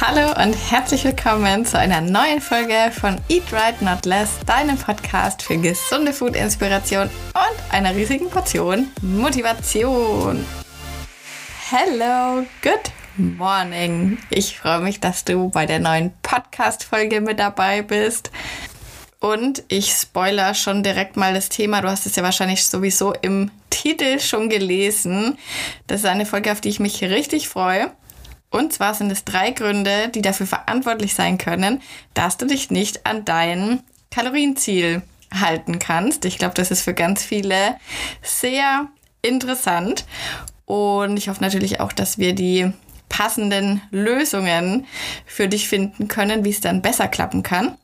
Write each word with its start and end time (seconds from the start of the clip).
Hallo 0.00 0.28
und 0.44 0.52
herzlich 0.52 1.02
willkommen 1.02 1.66
zu 1.66 1.76
einer 1.76 2.00
neuen 2.00 2.40
Folge 2.40 2.92
von 2.92 3.20
Eat 3.28 3.52
Right 3.52 3.82
Not 3.82 4.06
Less, 4.06 4.38
deinem 4.46 4.78
Podcast 4.78 5.42
für 5.42 5.56
gesunde 5.56 6.12
Food-Inspiration 6.12 7.08
und 7.08 7.72
einer 7.72 7.96
riesigen 7.96 8.30
Portion 8.30 8.92
Motivation. 9.02 10.46
Hello, 11.68 12.46
good 12.62 12.92
morning. 13.16 14.18
Ich 14.30 14.56
freue 14.56 14.82
mich, 14.82 15.00
dass 15.00 15.24
du 15.24 15.48
bei 15.48 15.66
der 15.66 15.80
neuen 15.80 16.12
Podcast-Folge 16.22 17.20
mit 17.20 17.40
dabei 17.40 17.82
bist. 17.82 18.30
Und 19.18 19.64
ich 19.66 19.90
spoiler 19.90 20.54
schon 20.54 20.84
direkt 20.84 21.16
mal 21.16 21.34
das 21.34 21.48
Thema. 21.48 21.80
Du 21.80 21.88
hast 21.88 22.06
es 22.06 22.14
ja 22.14 22.22
wahrscheinlich 22.22 22.64
sowieso 22.64 23.14
im 23.14 23.50
Titel 23.70 24.20
schon 24.20 24.48
gelesen. 24.48 25.38
Das 25.88 26.02
ist 26.02 26.06
eine 26.06 26.24
Folge, 26.24 26.52
auf 26.52 26.60
die 26.60 26.68
ich 26.68 26.78
mich 26.78 27.02
richtig 27.02 27.48
freue. 27.48 27.90
Und 28.50 28.72
zwar 28.72 28.94
sind 28.94 29.10
es 29.10 29.24
drei 29.24 29.50
Gründe, 29.50 30.08
die 30.08 30.22
dafür 30.22 30.46
verantwortlich 30.46 31.14
sein 31.14 31.38
können, 31.38 31.82
dass 32.14 32.38
du 32.38 32.46
dich 32.46 32.70
nicht 32.70 33.06
an 33.06 33.24
dein 33.24 33.82
Kalorienziel 34.10 35.02
halten 35.32 35.78
kannst. 35.78 36.24
Ich 36.24 36.38
glaube, 36.38 36.54
das 36.54 36.70
ist 36.70 36.82
für 36.82 36.94
ganz 36.94 37.22
viele 37.22 37.76
sehr 38.22 38.88
interessant. 39.22 40.06
Und 40.64 41.16
ich 41.16 41.28
hoffe 41.28 41.42
natürlich 41.42 41.80
auch, 41.80 41.92
dass 41.92 42.18
wir 42.18 42.34
die 42.34 42.72
passenden 43.08 43.82
Lösungen 43.90 44.86
für 45.26 45.48
dich 45.48 45.68
finden 45.68 46.08
können, 46.08 46.44
wie 46.44 46.50
es 46.50 46.60
dann 46.60 46.82
besser 46.82 47.08
klappen 47.08 47.42
kann. 47.42 47.76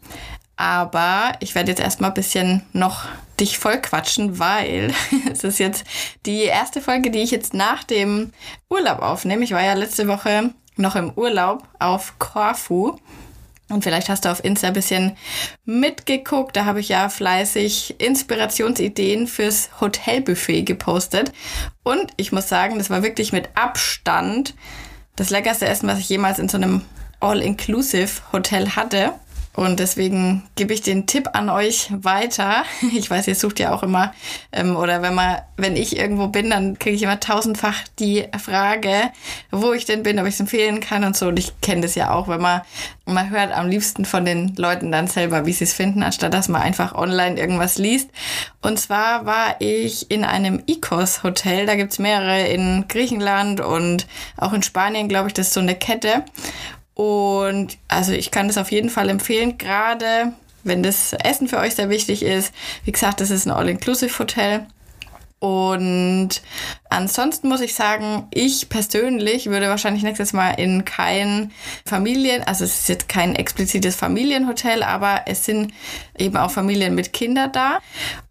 Aber 0.57 1.33
ich 1.41 1.55
werde 1.55 1.71
jetzt 1.71 1.81
erstmal 1.81 2.11
ein 2.11 2.15
bisschen 2.15 2.63
noch 2.73 3.07
dich 3.41 3.59
voll 3.59 3.81
quatschen, 3.81 4.39
weil 4.39 4.93
es 5.33 5.45
ist 5.45 5.59
jetzt 5.59 5.85
die 6.27 6.43
erste 6.43 6.81
Folge, 6.81 7.11
die 7.11 7.23
ich 7.23 7.31
jetzt 7.31 7.55
nach 7.55 7.85
dem 7.85 8.33
Urlaub 8.69 9.01
aufnehme. 9.01 9.45
Ich 9.45 9.53
war 9.53 9.63
ja 9.63 9.75
letzte 9.75 10.09
Woche 10.09 10.55
noch 10.77 10.97
im 10.97 11.13
Urlaub 11.13 11.63
auf 11.79 12.19
Korfu. 12.19 12.99
Und 13.71 13.83
vielleicht 13.83 14.11
hast 14.11 14.25
du 14.25 14.31
auf 14.31 14.45
Insta 14.45 14.69
ein 14.69 14.73
bisschen 14.75 15.17
mitgeguckt. 15.65 16.55
Da 16.55 16.67
habe 16.67 16.81
ich 16.81 16.91
ja 16.91 17.09
fleißig 17.09 17.99
Inspirationsideen 17.99 19.27
fürs 19.27 19.71
Hotelbuffet 19.81 20.63
gepostet. 20.63 21.33
Und 21.83 22.13
ich 22.17 22.31
muss 22.31 22.49
sagen, 22.49 22.79
das 22.79 22.91
war 22.91 23.03
wirklich 23.03 23.33
mit 23.33 23.49
Abstand 23.55 24.55
das 25.17 25.31
leckerste 25.31 25.67
Essen, 25.67 25.89
was 25.89 25.99
ich 25.99 26.09
jemals 26.09 26.39
in 26.39 26.49
so 26.49 26.59
einem 26.59 26.83
All-Inclusive-Hotel 27.21 28.71
hatte. 28.71 29.13
Und 29.57 29.79
deswegen 29.79 30.43
gebe 30.57 30.75
ich 30.75 30.83
den 30.83 31.07
Tipp 31.07 31.31
an 31.33 31.49
euch 31.49 31.89
weiter. 31.91 32.65
Ich 32.95 33.11
weiß, 33.11 33.27
ihr 33.29 33.35
sucht 33.35 33.59
ja 33.59 33.75
auch 33.75 33.83
immer, 33.83 34.15
ähm, 34.53 34.77
oder 34.77 35.03
wenn 35.03 35.15
man, 35.15 35.39
wenn 35.57 35.77
ich 35.77 35.97
irgendwo 35.97 36.29
bin, 36.29 36.51
dann 36.51 36.79
kriege 36.79 36.95
ich 36.95 37.03
immer 37.03 37.19
tausendfach 37.19 37.77
die 37.99 38.27
Frage, 38.39 39.11
wo 39.51 39.73
ich 39.73 39.85
denn 39.85 40.03
bin, 40.03 40.19
ob 40.19 40.27
ich 40.27 40.35
es 40.35 40.41
empfehlen 40.41 40.81
kann 40.81 41.03
und 41.05 41.17
so. 41.17 41.29
Und 41.29 41.39
ich 41.39 41.61
kenne 41.61 41.83
das 41.83 41.95
ja 41.95 42.13
auch, 42.13 42.29
wenn 42.29 42.41
man, 42.41 42.63
man 43.05 43.31
hört 43.31 43.53
am 43.53 43.69
liebsten 43.69 44.05
von 44.05 44.25
den 44.25 44.55
Leuten 44.57 44.93
dann 44.93 45.07
selber, 45.07 45.45
wie 45.47 45.53
sie 45.53 45.65
es 45.65 45.73
finden, 45.73 46.03
anstatt 46.03 46.35
dass 46.35 46.49
man 46.49 46.63
einfach 46.63 46.95
online 46.95 47.39
irgendwas 47.39 47.79
liest. 47.79 48.11
Und 48.63 48.79
zwar 48.79 49.27
war 49.27 49.57
ich 49.61 50.11
in 50.11 50.25
einem 50.25 50.63
Icos-Hotel, 50.67 51.67
da 51.67 51.75
gibt's 51.75 51.99
mehrere 51.99 52.47
in 52.47 52.87
Griechenland 52.89 53.61
und 53.61 54.07
auch 54.37 54.53
in 54.53 54.63
Spanien, 54.63 55.09
glaube 55.09 55.29
ich, 55.29 55.35
das 55.35 55.49
ist 55.49 55.55
so 55.55 55.61
eine 55.61 55.75
Kette. 55.75 56.25
Und 56.95 57.77
also 57.89 58.13
ich 58.13 58.31
kann 58.31 58.47
das 58.47 58.59
auf 58.59 58.71
jeden 58.71 58.89
Fall 58.89 59.09
empfehlen, 59.09 59.59
gerade 59.59 60.33
wenn 60.63 60.83
das 60.83 61.13
Essen 61.13 61.49
für 61.49 61.59
euch 61.59 61.75
sehr 61.75 61.91
wichtig 61.91 62.23
ist. 62.23 62.55
Wie 62.85 62.93
gesagt, 62.93 63.21
das 63.21 63.31
ist 63.31 63.47
ein 63.47 63.51
All-Inclusive-Hotel. 63.51 64.67
Und 65.41 66.41
ansonsten 66.95 67.49
muss 67.49 67.61
ich 67.61 67.75
sagen, 67.75 68.27
ich 68.31 68.69
persönlich 68.69 69.47
würde 69.47 69.69
wahrscheinlich 69.69 70.03
nächstes 70.03 70.33
Mal 70.33 70.53
in 70.53 70.85
kein 70.85 71.53
Familien, 71.85 72.43
also 72.45 72.65
es 72.65 72.81
ist 72.81 72.89
jetzt 72.89 73.09
kein 73.09 73.35
explizites 73.35 73.97
Familienhotel, 73.97 74.83
aber 74.83 75.23
es 75.27 75.45
sind 75.45 75.73
eben 76.17 76.37
auch 76.37 76.51
Familien 76.51 76.95
mit 76.95 77.13
Kindern 77.13 77.53
da. 77.53 77.79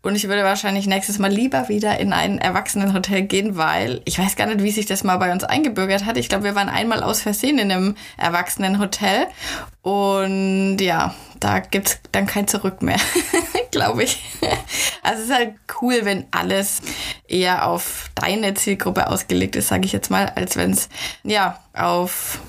Und 0.02 0.16
ich 0.16 0.28
würde 0.28 0.44
wahrscheinlich 0.44 0.88
nächstes 0.88 1.20
Mal 1.20 1.32
lieber 1.32 1.70
wieder 1.70 2.00
in 2.00 2.14
ein 2.14 2.38
Erwachsenenhotel 2.38 3.24
gehen, 3.24 3.58
weil 3.58 4.02
ich 4.06 4.20
weiß 4.20 4.36
gar 4.36 4.48
nicht, 4.48 4.64
wie 4.64 4.72
sich 4.72 4.86
das 4.86 5.04
mal 5.04 5.18
bei 5.18 5.32
uns 5.32 5.44
eingebürgert 5.44 6.06
hat. 6.06 6.18
Ich 6.18 6.30
glaube, 6.30 6.46
wir 6.46 6.56
waren 6.56 6.70
einmal 6.70 7.04
aus 7.04 7.22
Versehen 7.22 7.60
in 7.60 7.72
einem 7.72 7.96
Erwachsenenhotel. 8.18 9.28
Und 9.82 10.78
ja, 10.80 11.14
da 11.40 11.60
gibt's 11.60 12.00
dann 12.12 12.26
kein 12.26 12.48
Zurück 12.48 12.82
mehr, 12.82 13.00
glaube 13.72 14.04
ich. 14.04 14.24
Also 15.04 15.24
es 15.24 15.30
ist 15.30 15.36
halt 15.36 15.56
cool, 15.82 16.00
wenn 16.04 16.26
alles 16.32 16.82
eher 17.28 17.68
auf 17.68 18.10
deine 18.16 18.53
Zielgruppe 18.56 19.08
ausgelegt 19.08 19.56
ist, 19.56 19.68
sage 19.68 19.86
ich 19.86 19.92
jetzt 19.92 20.10
mal, 20.10 20.32
als 20.36 20.56
wenn 20.56 20.72
es 20.72 20.90
ja 21.24 21.60
auf 21.74 22.40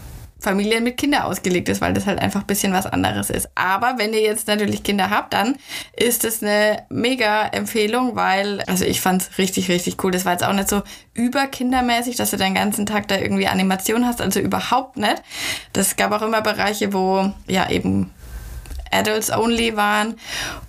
Familien 0.44 0.84
mit 0.84 0.98
Kindern 0.98 1.22
ausgelegt 1.22 1.68
ist, 1.70 1.80
weil 1.80 1.94
das 1.94 2.06
halt 2.06 2.20
einfach 2.20 2.40
ein 2.40 2.46
bisschen 2.46 2.72
was 2.72 2.86
anderes 2.86 3.30
ist. 3.30 3.48
Aber 3.54 3.94
wenn 3.96 4.12
ihr 4.12 4.20
jetzt 4.20 4.46
natürlich 4.46 4.82
Kinder 4.82 5.10
habt, 5.10 5.32
dann 5.32 5.56
ist 5.96 6.24
es 6.24 6.42
eine 6.42 6.84
mega 6.90 7.46
Empfehlung, 7.48 8.14
weil, 8.14 8.60
also 8.66 8.84
ich 8.84 9.00
fand 9.00 9.22
es 9.22 9.38
richtig, 9.38 9.68
richtig 9.70 10.04
cool. 10.04 10.12
Das 10.12 10.24
war 10.24 10.32
jetzt 10.32 10.44
auch 10.44 10.52
nicht 10.52 10.68
so 10.68 10.82
überkindermäßig, 11.14 12.16
dass 12.16 12.30
du 12.30 12.36
den 12.36 12.54
ganzen 12.54 12.84
Tag 12.84 13.08
da 13.08 13.16
irgendwie 13.16 13.48
Animation 13.48 14.06
hast, 14.06 14.20
also 14.20 14.38
überhaupt 14.38 14.98
nicht. 14.98 15.22
Das 15.72 15.96
gab 15.96 16.12
auch 16.12 16.22
immer 16.22 16.42
Bereiche, 16.42 16.92
wo 16.92 17.32
ja 17.46 17.70
eben 17.70 18.10
Adults 18.94 19.30
Only 19.30 19.76
waren. 19.76 20.14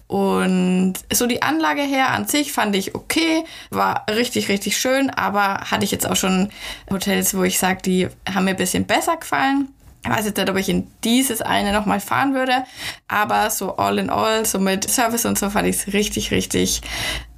Und 0.08 0.94
so 1.12 1.26
die 1.26 1.42
Anlage 1.42 1.82
her 1.82 2.10
an 2.12 2.28
sich 2.28 2.52
fand 2.52 2.76
ich 2.76 2.94
okay, 2.94 3.44
war 3.70 4.06
richtig, 4.10 4.50
richtig 4.50 4.78
schön, 4.78 5.10
aber 5.10 5.72
hatte 5.72 5.84
ich 5.84 5.92
jetzt 5.92 6.08
auch 6.08 6.16
schon 6.16 6.50
Hotels, 6.92 7.36
wo 7.36 7.44
ich 7.44 7.58
sage, 7.58 7.82
die 7.82 8.08
haben 8.32 8.46
mir 8.46 8.52
ein 8.52 8.58
bisschen 8.58 8.86
besser 8.86 9.18
gefallen. 9.18 9.70
Ich 10.04 10.12
weiß 10.12 10.26
jetzt 10.26 10.38
nicht, 10.38 10.50
ob 10.50 10.58
ich 10.58 10.70
in 10.70 10.88
dieses 11.04 11.42
eine 11.42 11.74
nochmal 11.74 12.00
fahren 12.00 12.36
würde, 12.36 12.64
aber 13.08 13.50
so 13.50 13.78
all 13.78 13.98
in 13.98 14.12
all, 14.12 14.46
so 14.46 14.60
mit 14.60 14.88
Service 14.88 15.26
und 15.26 15.40
so 15.40 15.50
fand 15.50 15.68
ich 15.68 15.78
es 15.78 15.94
richtig, 15.94 16.30
richtig 16.30 16.82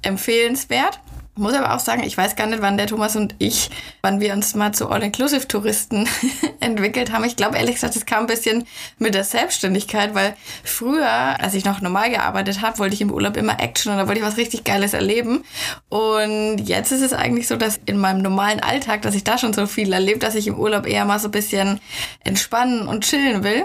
empfehlenswert. 0.02 1.00
Muss 1.38 1.54
aber 1.54 1.72
auch 1.72 1.78
sagen, 1.78 2.02
ich 2.02 2.18
weiß 2.18 2.34
gar 2.34 2.48
nicht, 2.48 2.62
wann 2.62 2.76
der 2.76 2.88
Thomas 2.88 3.14
und 3.14 3.36
ich, 3.38 3.70
wann 4.02 4.18
wir 4.18 4.32
uns 4.32 4.56
mal 4.56 4.74
zu 4.74 4.88
All-Inclusive-Touristen 4.88 6.08
entwickelt 6.60 7.12
haben. 7.12 7.22
Ich 7.22 7.36
glaube, 7.36 7.56
ehrlich 7.56 7.76
gesagt, 7.76 7.94
das 7.94 8.06
kam 8.06 8.22
ein 8.22 8.26
bisschen 8.26 8.66
mit 8.98 9.14
der 9.14 9.22
Selbstständigkeit, 9.22 10.16
weil 10.16 10.34
früher, 10.64 11.08
als 11.40 11.54
ich 11.54 11.64
noch 11.64 11.80
normal 11.80 12.10
gearbeitet 12.10 12.60
habe, 12.60 12.80
wollte 12.80 12.94
ich 12.94 13.00
im 13.02 13.12
Urlaub 13.12 13.36
immer 13.36 13.60
Action 13.60 13.92
und 13.92 13.98
da 13.98 14.08
wollte 14.08 14.20
ich 14.20 14.26
was 14.26 14.36
richtig 14.36 14.64
Geiles 14.64 14.94
erleben. 14.94 15.44
Und 15.88 16.58
jetzt 16.58 16.90
ist 16.90 17.02
es 17.02 17.12
eigentlich 17.12 17.46
so, 17.46 17.56
dass 17.56 17.78
in 17.86 17.98
meinem 17.98 18.20
normalen 18.20 18.58
Alltag, 18.58 19.02
dass 19.02 19.14
ich 19.14 19.22
da 19.22 19.38
schon 19.38 19.52
so 19.52 19.68
viel 19.68 19.92
erlebe, 19.92 20.18
dass 20.18 20.34
ich 20.34 20.48
im 20.48 20.58
Urlaub 20.58 20.86
eher 20.86 21.04
mal 21.04 21.20
so 21.20 21.28
ein 21.28 21.32
bisschen 21.32 21.80
entspannen 22.24 22.88
und 22.88 23.04
chillen 23.04 23.44
will. 23.44 23.64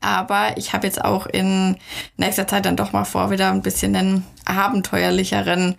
Aber 0.00 0.56
ich 0.58 0.74
habe 0.74 0.86
jetzt 0.86 1.02
auch 1.02 1.26
in 1.26 1.76
nächster 2.18 2.46
Zeit 2.46 2.66
dann 2.66 2.76
doch 2.76 2.92
mal 2.92 3.04
vor, 3.04 3.30
wieder 3.30 3.50
ein 3.50 3.62
bisschen 3.62 3.96
einen 3.96 4.26
abenteuerlicheren 4.44 5.76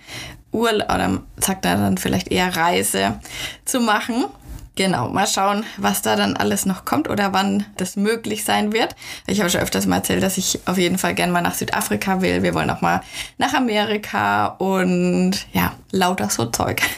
Urlaub 0.57 0.93
oder 0.93 1.21
sagt 1.37 1.65
er 1.65 1.77
dann 1.77 1.97
vielleicht 1.97 2.31
eher 2.31 2.55
Reise 2.55 3.19
zu 3.65 3.79
machen. 3.79 4.25
Genau, 4.75 5.09
mal 5.09 5.25
schauen, 5.25 5.65
was 5.77 6.03
da 6.03 6.15
dann 6.15 6.37
alles 6.37 6.67
noch 6.67 6.85
kommt 6.85 7.09
oder 7.09 7.33
wann 7.33 7.65
das 7.77 7.95
möglich 7.95 8.43
sein 8.43 8.73
wird. 8.73 8.95
Ich 9.25 9.39
habe 9.39 9.49
schon 9.49 9.61
öfters 9.61 9.87
mal 9.87 9.97
erzählt, 9.97 10.21
dass 10.21 10.37
ich 10.37 10.59
auf 10.65 10.77
jeden 10.77 10.99
Fall 10.99 11.15
gerne 11.15 11.33
mal 11.33 11.41
nach 11.41 11.55
Südafrika 11.55 12.21
will. 12.21 12.43
Wir 12.43 12.53
wollen 12.53 12.69
auch 12.69 12.81
mal 12.81 13.01
nach 13.39 13.55
Amerika 13.55 14.45
und 14.59 15.31
ja, 15.51 15.73
lauter 15.91 16.29
so 16.29 16.45
Zeug. 16.45 16.81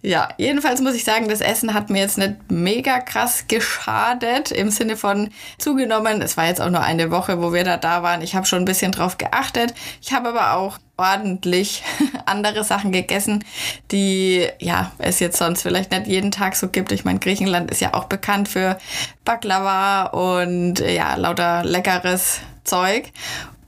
Ja, 0.00 0.28
jedenfalls 0.36 0.80
muss 0.80 0.94
ich 0.94 1.02
sagen, 1.02 1.28
das 1.28 1.40
Essen 1.40 1.74
hat 1.74 1.90
mir 1.90 2.00
jetzt 2.00 2.18
nicht 2.18 2.36
mega 2.48 3.00
krass 3.00 3.46
geschadet 3.48 4.52
im 4.52 4.70
Sinne 4.70 4.96
von 4.96 5.30
zugenommen. 5.58 6.22
Es 6.22 6.36
war 6.36 6.46
jetzt 6.46 6.60
auch 6.60 6.70
nur 6.70 6.82
eine 6.82 7.10
Woche, 7.10 7.42
wo 7.42 7.52
wir 7.52 7.64
da 7.64 7.76
da 7.76 8.04
waren. 8.04 8.22
Ich 8.22 8.36
habe 8.36 8.46
schon 8.46 8.60
ein 8.60 8.64
bisschen 8.64 8.92
drauf 8.92 9.18
geachtet. 9.18 9.74
Ich 10.00 10.12
habe 10.12 10.28
aber 10.28 10.54
auch 10.54 10.78
ordentlich 10.98 11.82
andere 12.26 12.64
Sachen 12.64 12.92
gegessen, 12.92 13.44
die 13.90 14.46
ja 14.58 14.92
es 14.98 15.20
jetzt 15.20 15.38
sonst 15.38 15.62
vielleicht 15.62 15.90
nicht 15.90 16.06
jeden 16.06 16.30
Tag 16.30 16.56
so 16.56 16.68
gibt. 16.68 16.92
Ich 16.92 17.04
meine, 17.04 17.20
Griechenland 17.20 17.70
ist 17.70 17.80
ja 17.80 17.94
auch 17.94 18.04
bekannt 18.04 18.48
für 18.48 18.78
Baklava 19.24 20.06
und 20.06 20.80
ja 20.80 21.14
lauter 21.14 21.64
leckeres 21.64 22.40
Zeug. 22.64 23.10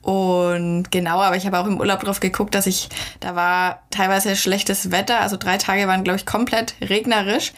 Und 0.02 0.90
genau, 0.90 1.20
aber 1.20 1.36
ich 1.36 1.44
habe 1.44 1.58
auch 1.58 1.66
im 1.66 1.78
Urlaub 1.78 2.00
drauf 2.00 2.20
geguckt, 2.20 2.54
dass 2.54 2.66
ich, 2.66 2.88
da 3.20 3.36
war 3.36 3.82
teilweise 3.90 4.34
schlechtes 4.34 4.90
Wetter, 4.90 5.20
also 5.20 5.36
drei 5.36 5.58
Tage 5.58 5.86
waren, 5.86 6.04
glaube 6.04 6.18
ich, 6.18 6.24
komplett 6.24 6.74
regnerisch. 6.80 7.52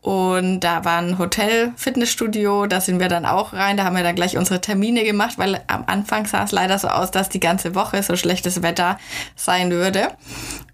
Und 0.00 0.60
da 0.60 0.84
war 0.84 0.98
ein 0.98 1.18
Hotel, 1.18 1.72
Fitnessstudio, 1.76 2.66
da 2.66 2.80
sind 2.80 3.00
wir 3.00 3.08
dann 3.08 3.24
auch 3.24 3.52
rein. 3.52 3.76
Da 3.76 3.84
haben 3.84 3.96
wir 3.96 4.02
dann 4.02 4.16
gleich 4.16 4.36
unsere 4.36 4.60
Termine 4.60 5.04
gemacht, 5.04 5.38
weil 5.38 5.62
am 5.66 5.84
Anfang 5.86 6.26
sah 6.26 6.44
es 6.44 6.52
leider 6.52 6.78
so 6.78 6.88
aus, 6.88 7.10
dass 7.10 7.28
die 7.28 7.40
ganze 7.40 7.74
Woche 7.74 8.02
so 8.02 8.16
schlechtes 8.16 8.62
Wetter 8.62 8.98
sein 9.36 9.70
würde. 9.70 10.08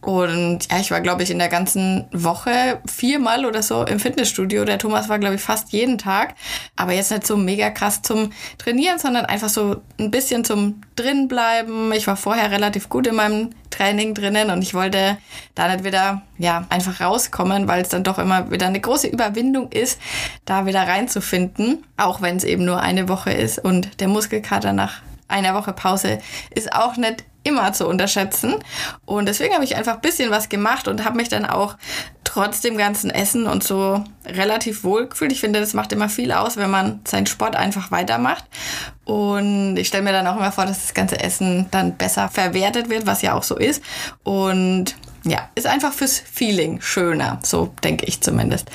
Und 0.01 0.71
ja, 0.71 0.79
ich 0.81 0.91
war, 0.91 1.03
glaube 1.03 1.23
ich, 1.23 1.31
in 1.31 1.39
der 1.39 1.49
ganzen 1.49 2.07
Woche 2.11 2.81
viermal 2.87 3.45
oder 3.45 3.63
so 3.63 3.85
im 3.85 4.01
Fitnessstudio. 4.01 4.65
Der 4.65 4.79
Thomas 4.79 5.11
war, 5.11 5.19
glaube 5.19 5.35
ich, 5.35 5.43
fast 5.43 5.73
jeden 5.73 5.99
Tag. 5.99 6.35
Aber 6.75 6.93
jetzt 6.93 7.11
nicht 7.11 7.27
so 7.27 7.37
mega 7.37 7.69
krass 7.69 8.01
zum 8.01 8.33
Trainieren, 8.57 8.99
sondern 8.99 9.27
einfach 9.27 9.51
so 9.51 9.83
ein 9.99 10.11
bisschen 10.11 10.45
zum 10.45 10.81
drin 10.97 11.29
bleiben. 11.29 11.93
Ich 11.93 12.07
war 12.07 12.17
vorher 12.17 12.51
relativ 12.51 12.89
gut 12.89 13.07
in 13.07 13.17
meinem 13.17 13.51
Training 13.69 14.15
drinnen 14.15 14.51
und 14.51 14.63
ich 14.63 14.75
wollte 14.75 15.19
da 15.55 15.69
nicht 15.69 15.85
wieder, 15.85 16.23
ja, 16.39 16.67
einfach 16.71 17.01
rauskommen, 17.01 17.69
weil 17.69 17.83
es 17.83 17.91
dann 17.91 18.03
doch 18.03 18.19
immer 18.19 18.51
wieder 18.51 18.67
eine 18.67 18.81
große 18.81 19.07
Überwindung 19.07 19.71
ist, 19.71 20.01
da 20.45 20.67
wieder 20.67 20.83
reinzufinden, 20.83 21.85
auch 21.97 22.21
wenn 22.21 22.37
es 22.37 22.45
eben 22.45 22.65
nur 22.65 22.81
eine 22.81 23.09
Woche 23.09 23.33
ist 23.33 23.59
und 23.59 24.01
der 24.01 24.09
Muskelkater 24.09 24.73
nach 24.73 25.03
einer 25.31 25.55
Woche 25.55 25.73
Pause 25.73 26.19
ist 26.55 26.73
auch 26.73 26.97
nicht 26.97 27.25
immer 27.43 27.73
zu 27.73 27.87
unterschätzen. 27.89 28.57
Und 29.07 29.27
deswegen 29.27 29.55
habe 29.55 29.65
ich 29.65 29.77
einfach 29.77 29.95
ein 29.95 30.01
bisschen 30.01 30.31
was 30.31 30.49
gemacht 30.49 30.89
und 30.89 31.05
habe 31.05 31.17
mich 31.17 31.29
dann 31.29 31.47
auch 31.47 31.77
trotz 32.25 32.61
dem 32.61 32.77
ganzen 32.77 33.11
Essen 33.11 33.47
und 33.47 33.65
so 33.65 34.05
relativ 34.27 34.85
wohl 34.85 35.09
gefühlt. 35.09 35.33
Ich 35.33 35.41
finde, 35.41 35.61
das 35.61 35.75
macht 35.75 35.93
immer 35.93 36.09
viel 36.09 36.33
aus, 36.33 36.57
wenn 36.57 36.71
man 36.71 37.01
seinen 37.07 37.27
Sport 37.27 37.57
einfach 37.57 37.91
weitermacht. 37.91 38.45
Und 39.05 39.77
ich 39.77 39.89
stelle 39.89 40.05
mir 40.05 40.13
dann 40.13 40.27
auch 40.27 40.37
immer 40.37 40.53
vor, 40.53 40.67
dass 40.67 40.83
das 40.83 40.95
ganze 40.95 41.19
Essen 41.19 41.67
dann 41.71 41.97
besser 41.97 42.29
verwertet 42.29 42.91
wird, 42.91 43.07
was 43.07 43.23
ja 43.23 43.35
auch 43.35 43.43
so 43.43 43.57
ist. 43.57 43.83
Und 44.23 44.97
ja, 45.25 45.49
ist 45.55 45.67
einfach 45.67 45.93
fürs 45.93 46.19
Feeling 46.19 46.81
schöner, 46.81 47.41
so 47.43 47.75
denke 47.83 48.07
ich 48.07 48.21
zumindest. 48.23 48.71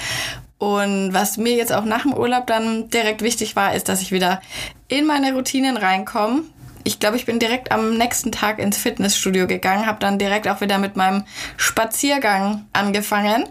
Und 0.58 1.14
was 1.14 1.38
mir 1.38 1.56
jetzt 1.56 1.74
auch 1.74 1.86
nach 1.86 2.04
dem 2.04 2.14
Urlaub 2.14 2.48
dann 2.48 2.90
direkt 2.90 3.22
wichtig 3.22 3.56
war, 3.56 3.76
ist, 3.76 3.90
dass 3.90 4.02
ich 4.02 4.12
wieder 4.12 4.42
in 4.88 5.06
meine 5.06 5.34
Routinen 5.34 5.78
reinkomme. 5.78 6.44
Ich 6.84 7.00
glaube, 7.00 7.18
ich 7.18 7.26
bin 7.26 7.40
direkt 7.40 7.72
am 7.72 7.98
nächsten 7.98 8.32
Tag 8.32 8.60
ins 8.60 8.78
Fitnessstudio 8.78 9.48
gegangen, 9.48 9.88
habe 9.88 10.00
dann 10.00 10.20
direkt 10.20 10.48
auch 10.48 10.62
wieder 10.62 10.78
mit 10.78 10.96
meinem 10.96 11.26
Spaziergang 11.58 12.66
angefangen 12.74 13.46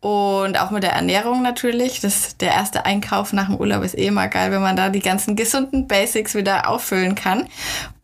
und 0.00 0.58
auch 0.58 0.70
mit 0.70 0.82
der 0.82 0.92
Ernährung 0.92 1.42
natürlich. 1.42 2.00
Das, 2.00 2.36
der 2.36 2.52
erste 2.52 2.84
Einkauf 2.84 3.32
nach 3.32 3.46
dem 3.46 3.56
Urlaub 3.56 3.82
ist 3.82 3.96
eh 3.96 4.06
immer 4.06 4.28
geil, 4.28 4.52
wenn 4.52 4.62
man 4.62 4.76
da 4.76 4.88
die 4.88 5.00
ganzen 5.00 5.36
gesunden 5.36 5.88
Basics 5.88 6.34
wieder 6.34 6.68
auffüllen 6.68 7.14
kann. 7.14 7.48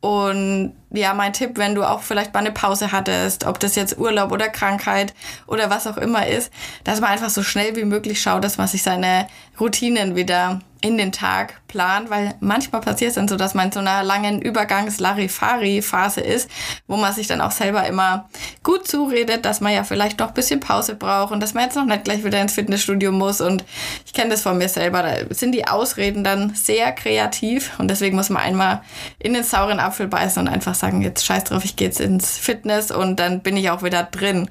Und 0.00 0.72
ja, 0.90 1.14
mein 1.14 1.32
Tipp, 1.32 1.52
wenn 1.58 1.74
du 1.74 1.84
auch 1.84 2.02
vielleicht 2.02 2.34
mal 2.34 2.40
eine 2.40 2.50
Pause 2.50 2.90
hattest, 2.90 3.46
ob 3.46 3.60
das 3.60 3.76
jetzt 3.76 3.98
Urlaub 3.98 4.32
oder 4.32 4.48
Krankheit 4.48 5.14
oder 5.46 5.70
was 5.70 5.86
auch 5.86 5.96
immer 5.96 6.26
ist, 6.26 6.50
dass 6.82 7.00
man 7.00 7.10
einfach 7.10 7.30
so 7.30 7.42
schnell 7.42 7.76
wie 7.76 7.84
möglich 7.84 8.20
schaut, 8.20 8.42
dass 8.42 8.58
man 8.58 8.66
sich 8.66 8.82
seine 8.82 9.28
Routinen 9.60 10.16
wieder 10.16 10.60
in 10.80 10.98
den 10.98 11.12
Tag 11.12 11.61
plant, 11.72 12.10
weil 12.10 12.34
manchmal 12.40 12.82
passiert 12.82 13.08
es 13.08 13.14
dann 13.14 13.28
so, 13.28 13.36
dass 13.36 13.54
man 13.54 13.66
in 13.66 13.72
so 13.72 13.80
einer 13.80 14.04
langen 14.04 14.42
Übergangs-Larifari-Phase 14.42 16.20
ist, 16.20 16.50
wo 16.86 16.96
man 16.96 17.14
sich 17.14 17.26
dann 17.26 17.40
auch 17.40 17.50
selber 17.50 17.86
immer 17.86 18.28
gut 18.62 18.86
zuredet, 18.86 19.46
dass 19.46 19.62
man 19.62 19.72
ja 19.72 19.82
vielleicht 19.82 20.18
noch 20.20 20.28
ein 20.28 20.34
bisschen 20.34 20.60
Pause 20.60 20.94
braucht 20.94 21.32
und 21.32 21.40
dass 21.40 21.54
man 21.54 21.64
jetzt 21.64 21.76
noch 21.76 21.86
nicht 21.86 22.04
gleich 22.04 22.24
wieder 22.24 22.40
ins 22.40 22.52
Fitnessstudio 22.52 23.10
muss 23.10 23.40
und 23.40 23.64
ich 24.04 24.12
kenne 24.12 24.30
das 24.30 24.42
von 24.42 24.58
mir 24.58 24.68
selber, 24.68 25.02
da 25.02 25.34
sind 25.34 25.52
die 25.52 25.66
Ausreden 25.66 26.22
dann 26.22 26.54
sehr 26.54 26.92
kreativ 26.92 27.72
und 27.78 27.88
deswegen 27.88 28.16
muss 28.16 28.28
man 28.28 28.42
einmal 28.42 28.82
in 29.18 29.32
den 29.32 29.42
sauren 29.42 29.80
Apfel 29.80 30.08
beißen 30.08 30.46
und 30.46 30.52
einfach 30.52 30.74
sagen, 30.74 31.00
jetzt 31.00 31.24
scheiß 31.24 31.44
drauf, 31.44 31.64
ich 31.64 31.76
gehe 31.76 31.88
jetzt 31.88 32.00
ins 32.00 32.36
Fitness 32.36 32.90
und 32.90 33.16
dann 33.16 33.40
bin 33.40 33.56
ich 33.56 33.70
auch 33.70 33.82
wieder 33.82 34.02
drin. 34.02 34.50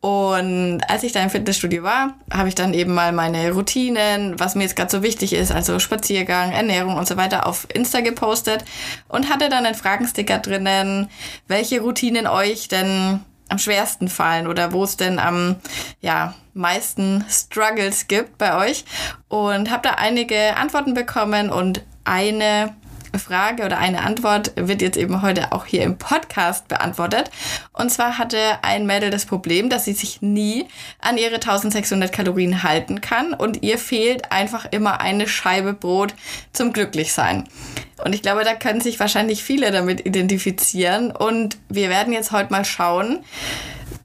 Und 0.00 0.80
als 0.88 1.02
ich 1.02 1.12
da 1.12 1.22
im 1.22 1.28
Fitnessstudio 1.28 1.82
war, 1.82 2.14
habe 2.32 2.48
ich 2.48 2.54
dann 2.54 2.72
eben 2.72 2.94
mal 2.94 3.12
meine 3.12 3.52
Routinen, 3.52 4.40
was 4.40 4.54
mir 4.54 4.62
jetzt 4.62 4.74
gerade 4.74 4.90
so 4.90 5.02
wichtig 5.02 5.34
ist, 5.34 5.52
also 5.52 5.78
Spaziergang, 5.78 6.29
Ernährung 6.34 6.96
und 6.96 7.08
so 7.08 7.16
weiter, 7.16 7.46
auf 7.46 7.66
Insta 7.72 8.00
gepostet 8.00 8.64
und 9.08 9.28
hatte 9.28 9.48
dann 9.48 9.66
einen 9.66 9.74
Fragensticker 9.74 10.38
drinnen, 10.38 11.10
welche 11.46 11.80
Routinen 11.80 12.26
euch 12.26 12.68
denn 12.68 13.20
am 13.50 13.58
schwersten 13.58 14.08
fallen 14.08 14.46
oder 14.46 14.72
wo 14.72 14.84
es 14.84 14.96
denn 14.96 15.18
am 15.18 15.56
ja, 16.00 16.34
meisten 16.54 17.24
Struggles 17.28 18.06
gibt 18.06 18.38
bei 18.38 18.56
euch. 18.56 18.84
Und 19.28 19.70
habe 19.70 19.82
da 19.82 19.94
einige 19.94 20.56
Antworten 20.56 20.94
bekommen 20.94 21.50
und 21.50 21.84
eine 22.04 22.74
Frage 23.18 23.64
oder 23.64 23.78
eine 23.78 24.02
Antwort 24.02 24.52
wird 24.56 24.82
jetzt 24.82 24.96
eben 24.96 25.22
heute 25.22 25.52
auch 25.52 25.66
hier 25.66 25.82
im 25.82 25.98
Podcast 25.98 26.68
beantwortet. 26.68 27.30
Und 27.72 27.90
zwar 27.90 28.18
hatte 28.18 28.38
ein 28.62 28.86
Mädel 28.86 29.10
das 29.10 29.26
Problem, 29.26 29.68
dass 29.70 29.84
sie 29.84 29.92
sich 29.92 30.22
nie 30.22 30.66
an 31.00 31.18
ihre 31.18 31.34
1600 31.34 32.12
Kalorien 32.12 32.62
halten 32.62 33.00
kann 33.00 33.34
und 33.34 33.62
ihr 33.62 33.78
fehlt 33.78 34.30
einfach 34.32 34.66
immer 34.70 35.00
eine 35.00 35.28
Scheibe 35.28 35.72
Brot 35.72 36.14
zum 36.52 36.72
Glücklichsein. 36.72 37.48
Und 38.04 38.14
ich 38.14 38.22
glaube, 38.22 38.44
da 38.44 38.54
können 38.54 38.80
sich 38.80 39.00
wahrscheinlich 39.00 39.42
viele 39.42 39.70
damit 39.72 40.06
identifizieren. 40.06 41.10
Und 41.10 41.58
wir 41.68 41.90
werden 41.90 42.12
jetzt 42.12 42.32
heute 42.32 42.50
mal 42.50 42.64
schauen, 42.64 43.24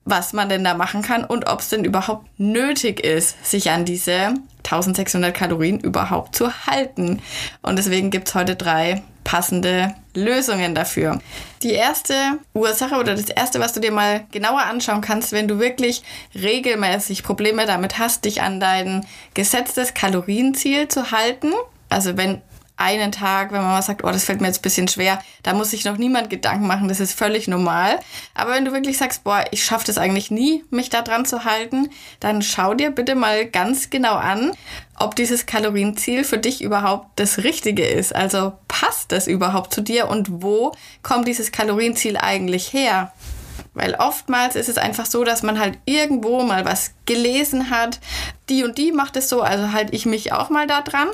was 0.03 0.33
man 0.33 0.49
denn 0.49 0.63
da 0.63 0.75
machen 0.75 1.01
kann 1.01 1.25
und 1.25 1.49
ob 1.49 1.59
es 1.59 1.69
denn 1.69 1.83
überhaupt 1.83 2.27
nötig 2.37 2.99
ist, 2.99 3.43
sich 3.45 3.71
an 3.71 3.85
diese 3.85 4.35
1600 4.65 5.33
Kalorien 5.33 5.79
überhaupt 5.79 6.35
zu 6.35 6.51
halten. 6.65 7.21
Und 7.61 7.77
deswegen 7.77 8.09
gibt 8.09 8.27
es 8.27 8.35
heute 8.35 8.55
drei 8.55 9.03
passende 9.23 9.95
Lösungen 10.13 10.75
dafür. 10.75 11.19
Die 11.63 11.73
erste 11.73 12.13
Ursache 12.53 12.95
oder 12.95 13.15
das 13.15 13.29
erste, 13.29 13.59
was 13.59 13.73
du 13.73 13.79
dir 13.79 13.91
mal 13.91 14.25
genauer 14.31 14.61
anschauen 14.61 15.01
kannst, 15.01 15.31
wenn 15.31 15.47
du 15.47 15.59
wirklich 15.59 16.03
regelmäßig 16.35 17.23
Probleme 17.23 17.65
damit 17.65 17.97
hast, 17.97 18.25
dich 18.25 18.41
an 18.41 18.59
dein 18.59 19.05
gesetztes 19.33 19.93
Kalorienziel 19.93 20.87
zu 20.87 21.11
halten, 21.11 21.51
also 21.89 22.17
wenn 22.17 22.41
einen 22.77 23.11
Tag, 23.11 23.51
wenn 23.51 23.61
man 23.61 23.71
mal 23.71 23.81
sagt, 23.81 24.03
oh, 24.03 24.11
das 24.11 24.25
fällt 24.25 24.41
mir 24.41 24.47
jetzt 24.47 24.59
ein 24.59 24.63
bisschen 24.63 24.87
schwer, 24.87 25.19
da 25.43 25.53
muss 25.53 25.71
sich 25.71 25.85
noch 25.85 25.97
niemand 25.97 26.29
Gedanken 26.29 26.67
machen, 26.67 26.87
das 26.87 26.99
ist 26.99 27.17
völlig 27.17 27.47
normal. 27.47 27.99
Aber 28.33 28.51
wenn 28.51 28.65
du 28.65 28.73
wirklich 28.73 28.97
sagst, 28.97 29.23
boah, 29.23 29.45
ich 29.51 29.63
schaffe 29.63 29.85
das 29.85 29.97
eigentlich 29.97 30.31
nie, 30.31 30.63
mich 30.69 30.89
da 30.89 31.01
dran 31.01 31.25
zu 31.25 31.45
halten, 31.45 31.89
dann 32.19 32.41
schau 32.41 32.73
dir 32.73 32.91
bitte 32.91 33.15
mal 33.15 33.45
ganz 33.45 33.89
genau 33.89 34.15
an, 34.15 34.51
ob 34.97 35.15
dieses 35.15 35.45
Kalorienziel 35.45 36.23
für 36.23 36.37
dich 36.37 36.61
überhaupt 36.61 37.07
das 37.17 37.39
Richtige 37.39 37.85
ist. 37.85 38.15
Also 38.15 38.53
passt 38.67 39.11
das 39.11 39.27
überhaupt 39.27 39.73
zu 39.73 39.81
dir 39.81 40.07
und 40.07 40.41
wo 40.41 40.73
kommt 41.01 41.27
dieses 41.27 41.51
Kalorienziel 41.51 42.17
eigentlich 42.17 42.73
her? 42.73 43.13
Weil 43.73 43.95
oftmals 43.95 44.55
ist 44.55 44.69
es 44.69 44.77
einfach 44.77 45.05
so, 45.05 45.23
dass 45.23 45.43
man 45.43 45.59
halt 45.59 45.77
irgendwo 45.85 46.43
mal 46.43 46.65
was 46.65 46.93
gelesen 47.05 47.69
hat, 47.69 47.99
die 48.49 48.63
und 48.63 48.77
die 48.77 48.91
macht 48.91 49.17
es 49.17 49.29
so, 49.29 49.41
also 49.41 49.73
halte 49.73 49.93
ich 49.93 50.05
mich 50.05 50.31
auch 50.31 50.49
mal 50.49 50.65
da 50.65 50.81
dran. 50.81 51.09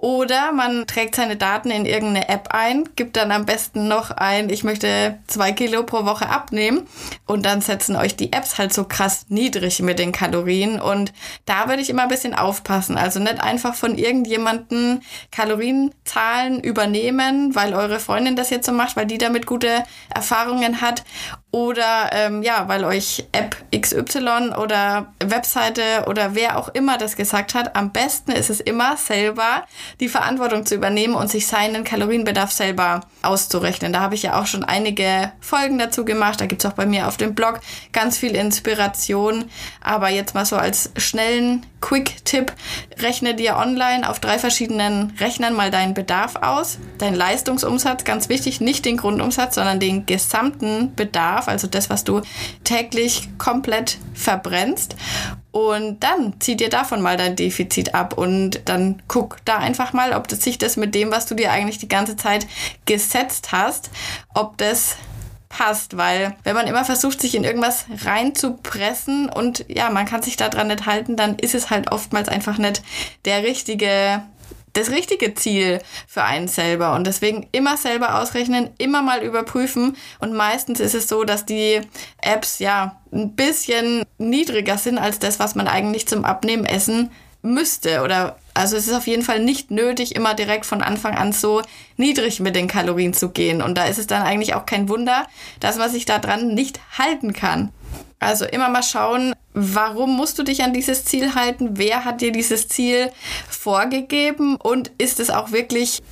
Oder 0.00 0.52
man 0.52 0.86
trägt 0.86 1.14
seine 1.14 1.36
Daten 1.36 1.70
in 1.70 1.84
irgendeine 1.84 2.30
App 2.30 2.48
ein, 2.52 2.88
gibt 2.96 3.18
dann 3.18 3.30
am 3.30 3.44
besten 3.44 3.86
noch 3.86 4.10
ein, 4.10 4.48
ich 4.48 4.64
möchte 4.64 5.18
zwei 5.26 5.52
Kilo 5.52 5.82
pro 5.82 6.06
Woche 6.06 6.30
abnehmen. 6.30 6.86
Und 7.26 7.44
dann 7.44 7.60
setzen 7.60 7.96
euch 7.96 8.16
die 8.16 8.32
Apps 8.32 8.56
halt 8.56 8.72
so 8.72 8.84
krass 8.84 9.26
niedrig 9.28 9.82
mit 9.82 9.98
den 9.98 10.12
Kalorien. 10.12 10.80
Und 10.80 11.12
da 11.44 11.68
würde 11.68 11.82
ich 11.82 11.90
immer 11.90 12.04
ein 12.04 12.08
bisschen 12.08 12.34
aufpassen. 12.34 12.96
Also 12.96 13.20
nicht 13.20 13.42
einfach 13.42 13.74
von 13.74 13.98
irgendjemanden 13.98 15.02
Kalorienzahlen 15.32 16.60
übernehmen, 16.60 17.54
weil 17.54 17.74
eure 17.74 18.00
Freundin 18.00 18.36
das 18.36 18.48
jetzt 18.48 18.64
so 18.64 18.72
macht, 18.72 18.96
weil 18.96 19.06
die 19.06 19.18
damit 19.18 19.44
gute 19.44 19.84
Erfahrungen 20.14 20.80
hat. 20.80 21.04
Oder 21.52 22.10
ähm, 22.12 22.42
ja, 22.42 22.68
weil 22.68 22.84
euch 22.84 23.26
App 23.32 23.56
XY 23.74 24.52
oder 24.56 25.12
Webseite 25.18 26.04
oder 26.06 26.36
wer 26.36 26.56
auch 26.56 26.68
immer 26.68 26.96
das 26.96 27.16
gesagt 27.16 27.54
hat, 27.54 27.74
am 27.74 27.90
besten 27.90 28.30
ist 28.30 28.50
es 28.50 28.60
immer 28.60 28.96
selber 28.96 29.64
die 29.98 30.08
Verantwortung 30.08 30.64
zu 30.64 30.76
übernehmen 30.76 31.14
und 31.14 31.28
sich 31.28 31.48
seinen 31.48 31.82
Kalorienbedarf 31.82 32.52
selber 32.52 33.00
auszurechnen. 33.22 33.92
Da 33.92 33.98
habe 33.98 34.14
ich 34.14 34.22
ja 34.22 34.40
auch 34.40 34.46
schon 34.46 34.62
einige 34.62 35.32
Folgen 35.40 35.78
dazu 35.78 36.04
gemacht. 36.04 36.40
Da 36.40 36.46
gibt 36.46 36.64
es 36.64 36.70
auch 36.70 36.76
bei 36.76 36.86
mir 36.86 37.08
auf 37.08 37.16
dem 37.16 37.34
Blog 37.34 37.58
ganz 37.92 38.16
viel 38.16 38.36
Inspiration. 38.36 39.50
Aber 39.80 40.08
jetzt 40.08 40.36
mal 40.36 40.46
so 40.46 40.56
als 40.56 40.92
schnellen 40.98 41.66
Quick-Tipp, 41.80 42.52
rechne 42.98 43.34
dir 43.34 43.56
online 43.56 44.08
auf 44.08 44.20
drei 44.20 44.38
verschiedenen 44.38 45.12
Rechnern 45.18 45.54
mal 45.54 45.70
deinen 45.70 45.94
Bedarf 45.94 46.36
aus. 46.36 46.78
Dein 46.98 47.14
Leistungsumsatz, 47.14 48.04
ganz 48.04 48.28
wichtig, 48.28 48.60
nicht 48.60 48.84
den 48.84 48.96
Grundumsatz, 48.96 49.54
sondern 49.54 49.80
den 49.80 50.06
gesamten 50.06 50.94
Bedarf, 50.94 51.39
also 51.48 51.66
das, 51.66 51.90
was 51.90 52.04
du 52.04 52.22
täglich 52.64 53.28
komplett 53.38 53.98
verbrennst. 54.14 54.96
Und 55.52 56.00
dann 56.00 56.34
zieh 56.38 56.56
dir 56.56 56.68
davon 56.68 57.02
mal 57.02 57.16
dein 57.16 57.36
Defizit 57.36 57.94
ab 57.94 58.16
und 58.16 58.60
dann 58.66 59.02
guck 59.08 59.38
da 59.44 59.58
einfach 59.58 59.92
mal, 59.92 60.12
ob 60.12 60.28
das 60.28 60.42
sich 60.42 60.58
das 60.58 60.76
mit 60.76 60.94
dem, 60.94 61.10
was 61.10 61.26
du 61.26 61.34
dir 61.34 61.50
eigentlich 61.50 61.78
die 61.78 61.88
ganze 61.88 62.16
Zeit 62.16 62.46
gesetzt 62.86 63.50
hast, 63.50 63.90
ob 64.32 64.56
das 64.58 64.96
passt, 65.50 65.96
weil 65.96 66.36
wenn 66.44 66.54
man 66.54 66.68
immer 66.68 66.84
versucht, 66.84 67.20
sich 67.20 67.34
in 67.34 67.44
irgendwas 67.44 67.84
reinzupressen 68.04 69.28
und 69.28 69.64
ja, 69.68 69.90
man 69.90 70.06
kann 70.06 70.22
sich 70.22 70.36
daran 70.36 70.68
nicht 70.68 70.86
halten, 70.86 71.16
dann 71.16 71.38
ist 71.38 71.56
es 71.56 71.70
halt 71.70 71.90
oftmals 71.90 72.28
einfach 72.28 72.56
nicht 72.56 72.82
der 73.24 73.42
richtige 73.42 74.22
das 74.72 74.90
richtige 74.90 75.34
Ziel 75.34 75.80
für 76.06 76.22
einen 76.22 76.48
selber. 76.48 76.94
Und 76.94 77.06
deswegen 77.06 77.48
immer 77.52 77.76
selber 77.76 78.20
ausrechnen, 78.20 78.70
immer 78.78 79.02
mal 79.02 79.22
überprüfen. 79.22 79.96
Und 80.18 80.34
meistens 80.34 80.80
ist 80.80 80.94
es 80.94 81.08
so, 81.08 81.24
dass 81.24 81.46
die 81.46 81.80
Apps 82.20 82.58
ja 82.58 83.00
ein 83.12 83.34
bisschen 83.34 84.04
niedriger 84.18 84.78
sind 84.78 84.98
als 84.98 85.18
das, 85.18 85.38
was 85.38 85.54
man 85.54 85.68
eigentlich 85.68 86.06
zum 86.06 86.24
Abnehmen 86.24 86.64
essen 86.64 87.10
müsste 87.42 88.02
oder 88.02 88.36
also 88.52 88.76
es 88.76 88.86
ist 88.86 88.94
auf 88.94 89.06
jeden 89.06 89.22
Fall 89.22 89.40
nicht 89.40 89.70
nötig, 89.70 90.14
immer 90.14 90.34
direkt 90.34 90.66
von 90.66 90.82
Anfang 90.82 91.14
an 91.14 91.32
so 91.32 91.62
niedrig 91.96 92.40
mit 92.40 92.56
den 92.56 92.68
Kalorien 92.68 93.14
zu 93.14 93.30
gehen. 93.30 93.62
Und 93.62 93.78
da 93.78 93.84
ist 93.84 93.98
es 93.98 94.06
dann 94.06 94.22
eigentlich 94.22 94.54
auch 94.54 94.66
kein 94.66 94.88
Wunder, 94.88 95.26
dass 95.60 95.78
man 95.78 95.90
sich 95.90 96.04
daran 96.04 96.54
nicht 96.54 96.80
halten 96.98 97.32
kann. 97.32 97.70
Also 98.18 98.44
immer 98.44 98.68
mal 98.68 98.82
schauen, 98.82 99.34
warum 99.54 100.16
musst 100.16 100.38
du 100.38 100.42
dich 100.42 100.62
an 100.62 100.74
dieses 100.74 101.04
Ziel 101.04 101.34
halten? 101.34 101.78
Wer 101.78 102.04
hat 102.04 102.20
dir 102.20 102.32
dieses 102.32 102.68
Ziel 102.68 103.10
vorgegeben? 103.48 104.56
Und 104.56 104.90
ist 104.98 105.20
es 105.20 105.30
auch 105.30 105.52
wirklich 105.52 106.02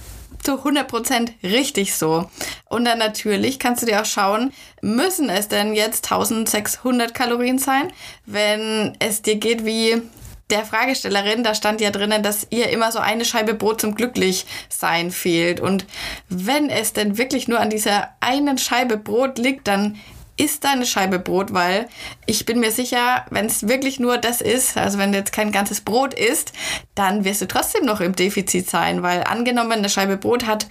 zu 0.43 0.55
100% 0.55 1.31
richtig 1.43 1.95
so. 1.95 2.31
Und 2.69 2.85
dann 2.85 2.99
natürlich 2.99 3.59
kannst 3.59 3.83
du 3.83 3.87
dir 3.87 4.01
auch 4.01 4.07
schauen, 4.07 4.53
müssen 4.81 5.29
es 5.29 5.49
denn 5.49 5.75
jetzt 5.75 6.11
1600 6.11 7.13
Kalorien 7.13 7.59
sein, 7.59 7.93
wenn 8.25 8.97
es 9.01 9.23
dir 9.23 9.37
geht 9.37 9.65
wie 9.65 10.03
der 10.51 10.65
Fragestellerin, 10.65 11.45
da 11.45 11.55
stand 11.55 11.81
ja 11.83 11.91
drinnen, 11.91 12.23
dass 12.23 12.47
ihr 12.49 12.71
immer 12.71 12.91
so 12.91 12.99
eine 13.01 13.27
Scheibe 13.27 13.53
Brot 13.53 13.83
zum 13.83 13.95
Glücklichsein 13.95 15.11
fehlt. 15.11 15.61
Und 15.61 15.85
wenn 16.31 16.71
es 16.71 16.95
denn 16.95 17.19
wirklich 17.19 17.49
nur 17.49 17.61
an 17.61 17.69
dieser 17.69 18.15
einen 18.21 18.57
Scheibe 18.57 18.97
Brot 18.97 19.37
liegt, 19.37 19.69
dann 19.69 19.99
isst 20.39 20.65
deine 20.65 20.87
Scheibe 20.87 21.19
Brot, 21.19 21.53
weil 21.53 21.89
ich 22.27 22.47
bin 22.47 22.61
mir 22.61 22.71
sicher, 22.71 23.27
wenn 23.31 23.47
es 23.47 23.69
wirklich 23.69 24.01
nur 24.01 24.19
das 24.19 24.41
ist, 24.41 24.77
also 24.77 24.99
wenn 24.99 25.13
du 25.13 25.19
jetzt 25.19 25.33
kein 25.33 25.53
ganzes 25.53 25.81
Brot 25.81 26.15
isst, 26.15 26.53
dann 26.95 27.25
wirst 27.25 27.43
du 27.43 27.49
trotzdem 27.49 27.85
noch 27.85 28.01
im 28.01 28.15
Defizit 28.15 28.71
sein, 28.71 29.03
weil 29.03 29.25
angenommen, 29.25 29.73
eine 29.73 29.89
Scheibe 29.89 30.17
Brot 30.17 30.47
hat 30.47 30.67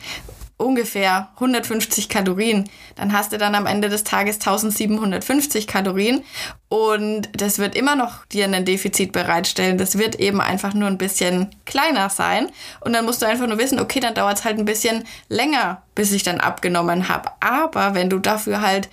ungefähr 0.58 1.30
150 1.36 2.10
Kalorien, 2.10 2.68
dann 2.96 3.14
hast 3.14 3.32
du 3.32 3.38
dann 3.38 3.54
am 3.54 3.68
Ende 3.68 3.90
des 3.90 4.04
Tages 4.04 4.36
1750 4.38 5.68
Kalorien 5.68 6.24
und 6.68 7.30
das 7.34 7.60
wird 7.60 7.76
immer 7.76 7.96
noch 7.96 8.26
dir 8.26 8.46
ein 8.46 8.66
Defizit 8.66 9.12
bereitstellen. 9.12 9.78
Das 9.78 9.98
wird 10.00 10.16
eben 10.16 10.42
einfach 10.42 10.74
nur 10.74 10.88
ein 10.88 10.98
bisschen 10.98 11.56
kleiner 11.66 12.10
sein 12.10 12.50
und 12.82 12.94
dann 12.94 13.06
musst 13.06 13.22
du 13.22 13.28
einfach 13.28 13.48
nur 13.48 13.60
wissen, 13.60 13.80
okay, 13.80 14.00
dann 14.00 14.16
dauert 14.16 14.40
es 14.40 14.46
halt 14.46 14.58
ein 14.58 14.66
bisschen 14.66 15.06
länger, 15.30 15.84
bis 15.94 16.12
ich 16.12 16.24
dann 16.24 16.40
abgenommen 16.40 17.08
habe. 17.08 17.30
Aber 17.40 17.94
wenn 17.94 18.10
du 18.10 18.18
dafür 18.18 18.62
halt 18.62 18.90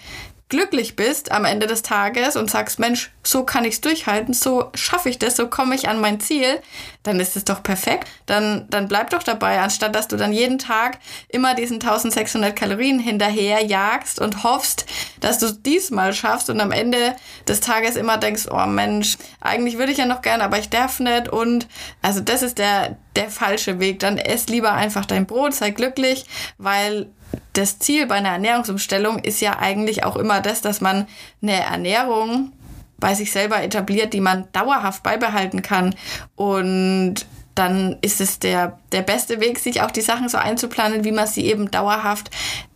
glücklich 0.55 0.95
bist 0.95 1.33
am 1.33 1.45
Ende 1.45 1.67
des 1.67 1.83
Tages 1.83 2.37
und 2.37 2.49
sagst, 2.49 2.79
Mensch, 2.79 3.11
so 3.25 3.43
kann 3.43 3.65
ich 3.65 3.75
es 3.75 3.81
durchhalten, 3.81 4.35
so 4.35 4.71
schaffe 4.75 5.09
ich 5.09 5.19
das, 5.19 5.35
so 5.35 5.49
komme 5.49 5.75
ich 5.75 5.89
an 5.89 6.01
mein 6.01 6.21
Ziel, 6.21 6.61
dann 7.03 7.19
ist 7.19 7.35
es 7.35 7.45
doch 7.45 7.61
perfekt. 7.61 8.07
Dann, 8.27 8.67
dann 8.71 8.87
bleib 8.87 9.11
doch 9.11 9.25
dabei, 9.25 9.59
anstatt 9.61 9.97
dass 9.97 10.07
du 10.07 10.17
dann 10.17 10.33
jeden 10.33 10.61
Tag 10.61 11.01
immer 11.29 11.57
diesen 11.57 11.81
1600 11.81 12.55
Kalorien 12.55 13.01
hinterher 13.01 13.65
jagst 13.65 14.21
und 14.21 14.45
hoffst, 14.45 14.87
dass 15.21 15.39
du 15.39 15.47
es 15.47 15.61
diesmal 15.61 16.13
schaffst 16.13 16.49
und 16.51 16.61
am 16.61 16.71
Ende 16.71 17.17
des 17.49 17.59
Tages 17.59 17.97
immer 17.97 18.17
denkst, 18.17 18.45
oh 18.49 18.67
Mensch, 18.67 19.19
eigentlich 19.41 19.77
würde 19.77 19.91
ich 19.91 19.99
ja 19.99 20.07
noch 20.07 20.23
gern, 20.23 20.41
aber 20.41 20.61
ich 20.61 20.71
darf 20.71 21.01
nicht 21.01 21.29
und 21.29 21.67
also 22.01 22.21
das 22.21 22.43
ist 22.43 22.59
der, 22.59 22.97
der 23.17 23.29
falsche 23.29 23.81
Weg. 23.81 23.99
Dann 23.99 24.19
ess 24.19 24.47
lieber 24.47 24.73
einfach 24.73 25.05
dein 25.05 25.27
Brot, 25.27 25.53
sei 25.53 25.71
glücklich, 25.71 26.27
weil 26.59 27.09
das 27.55 27.79
Ziel 27.79 28.07
bei 28.07 28.17
einer 28.17 28.31
Ernährungsumstellung 28.31 29.21
ist 29.21 29.41
ja 29.41 29.59
eigentlich 29.59 30.05
auch 30.05 30.17
immer 30.17 30.41
das, 30.41 30.61
dass 30.61 30.81
man 30.81 31.07
eine 31.41 31.63
Ernährung 31.63 32.53
bei 32.99 33.15
sich 33.15 33.33
selber 33.33 33.63
etabliert, 33.63 34.13
die 34.13 34.21
man 34.21 34.49
dauerhaft 34.53 35.03
beibehalten 35.03 35.63
kann. 35.63 35.95
Und 36.37 37.27
dann 37.55 37.97
ist 38.03 38.21
es 38.21 38.39
der, 38.41 38.79
der 38.93 39.03
beste 39.03 39.41
Weg, 39.41 39.59
sich 39.59 39.83
auch 39.83 39.91
die 39.91 40.01
Sachen 40.01 40.29
so 40.29 40.39
einzuplanen, 40.39 41.05
wie 41.05 41.13
man 41.13 41.27
sie 41.27 41.47
eben 41.47 41.71
dauerhaft 41.71 42.31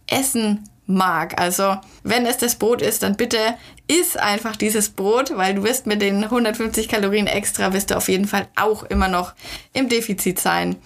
essen 0.07 0.69
mag. 0.89 1.41
Also 1.41 1.77
wenn 2.03 2.27
es 2.27 2.39
das 2.39 2.57
Brot 2.57 2.83
ist, 2.83 3.03
dann 3.03 3.17
bitte 3.17 3.39
iss 3.87 4.17
einfach 4.17 4.57
dieses 4.57 4.91
Brot, 4.91 5.37
weil 5.37 5.55
du 5.55 5.63
wirst 5.63 5.87
mit 5.87 6.03
den 6.03 6.25
150 6.25 6.89
Kalorien 6.89 7.27
extra, 7.27 7.73
wirst 7.73 7.91
du 7.91 7.97
auf 7.97 8.09
jeden 8.09 8.27
Fall 8.27 8.49
auch 8.57 8.83
immer 8.85 9.09
noch 9.09 9.35
im 9.73 9.89
Defizit 9.89 10.41
sein. 10.41 10.77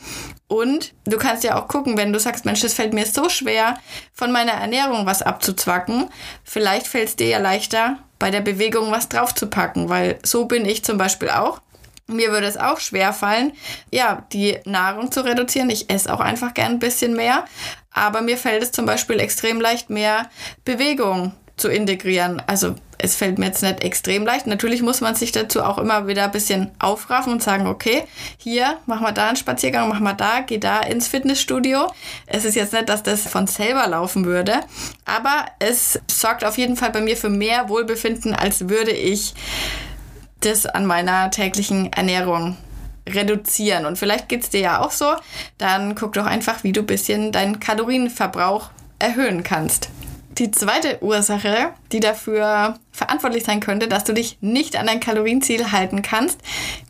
Und 0.48 0.92
du 1.06 1.16
kannst 1.16 1.44
ja 1.44 1.58
auch 1.58 1.66
gucken, 1.66 1.96
wenn 1.96 2.12
du 2.12 2.20
sagst, 2.20 2.44
Mensch, 2.44 2.60
das 2.60 2.74
fällt 2.74 2.92
mir 2.92 3.06
so 3.06 3.30
schwer, 3.30 3.78
von 4.12 4.32
meiner 4.32 4.52
Ernährung 4.52 5.06
was 5.06 5.22
abzuzwacken. 5.22 6.10
Vielleicht 6.44 6.86
fällt 6.86 7.08
es 7.08 7.16
dir 7.16 7.28
ja 7.28 7.38
leichter, 7.38 7.98
bei 8.18 8.30
der 8.30 8.42
Bewegung 8.42 8.90
was 8.90 9.08
draufzupacken, 9.08 9.88
weil 9.88 10.18
so 10.22 10.44
bin 10.44 10.66
ich 10.66 10.84
zum 10.84 10.98
Beispiel 10.98 11.30
auch. 11.30 11.60
Mir 12.08 12.32
würde 12.32 12.46
es 12.46 12.56
auch 12.56 12.80
schwer 12.80 13.12
fallen, 13.12 13.52
ja, 13.90 14.26
die 14.32 14.58
Nahrung 14.66 15.10
zu 15.10 15.24
reduzieren. 15.24 15.70
Ich 15.70 15.88
esse 15.88 16.12
auch 16.12 16.20
einfach 16.20 16.52
gern 16.52 16.72
ein 16.72 16.78
bisschen 16.78 17.14
mehr. 17.14 17.46
Aber 17.92 18.22
mir 18.22 18.36
fällt 18.36 18.62
es 18.62 18.72
zum 18.72 18.86
Beispiel 18.86 19.20
extrem 19.20 19.60
leicht, 19.60 19.90
mehr 19.90 20.30
Bewegung 20.64 21.32
zu 21.56 21.68
integrieren. 21.68 22.42
Also 22.46 22.74
es 22.98 23.16
fällt 23.16 23.38
mir 23.38 23.46
jetzt 23.46 23.62
nicht 23.62 23.82
extrem 23.82 24.24
leicht. 24.24 24.46
Natürlich 24.46 24.82
muss 24.82 25.00
man 25.00 25.14
sich 25.14 25.32
dazu 25.32 25.62
auch 25.62 25.78
immer 25.78 26.06
wieder 26.06 26.24
ein 26.24 26.30
bisschen 26.30 26.70
aufraffen 26.78 27.32
und 27.32 27.42
sagen, 27.42 27.66
okay, 27.66 28.04
hier, 28.38 28.78
mach 28.86 29.00
mal 29.00 29.12
da 29.12 29.28
einen 29.28 29.36
Spaziergang, 29.36 29.88
mach 29.88 30.00
mal 30.00 30.12
da, 30.12 30.40
geh 30.40 30.58
da 30.58 30.80
ins 30.80 31.08
Fitnessstudio. 31.08 31.86
Es 32.26 32.44
ist 32.44 32.54
jetzt 32.54 32.72
nicht, 32.72 32.88
dass 32.88 33.02
das 33.02 33.26
von 33.26 33.46
selber 33.46 33.86
laufen 33.86 34.24
würde, 34.24 34.60
aber 35.04 35.46
es 35.58 36.00
sorgt 36.10 36.44
auf 36.44 36.58
jeden 36.58 36.76
Fall 36.76 36.90
bei 36.90 37.00
mir 37.00 37.16
für 37.16 37.28
mehr 37.28 37.68
Wohlbefinden, 37.68 38.34
als 38.34 38.68
würde 38.68 38.92
ich 38.92 39.34
das 40.40 40.66
an 40.66 40.86
meiner 40.86 41.30
täglichen 41.30 41.92
Ernährung 41.92 42.56
reduzieren. 43.08 43.86
Und 43.86 43.98
vielleicht 43.98 44.28
geht 44.28 44.42
es 44.42 44.50
dir 44.50 44.60
ja 44.60 44.80
auch 44.80 44.90
so. 44.90 45.14
Dann 45.58 45.94
guck 45.94 46.12
doch 46.14 46.26
einfach, 46.26 46.64
wie 46.64 46.72
du 46.72 46.80
ein 46.80 46.86
bisschen 46.86 47.32
deinen 47.32 47.60
Kalorienverbrauch 47.60 48.70
erhöhen 48.98 49.42
kannst. 49.42 49.88
Die 50.38 50.50
zweite 50.50 51.02
Ursache, 51.02 51.72
die 51.92 52.00
dafür 52.00 52.78
verantwortlich 52.90 53.44
sein 53.44 53.60
könnte, 53.60 53.86
dass 53.86 54.04
du 54.04 54.14
dich 54.14 54.38
nicht 54.40 54.76
an 54.76 54.86
dein 54.86 55.00
Kalorienziel 55.00 55.72
halten 55.72 56.00
kannst, 56.00 56.40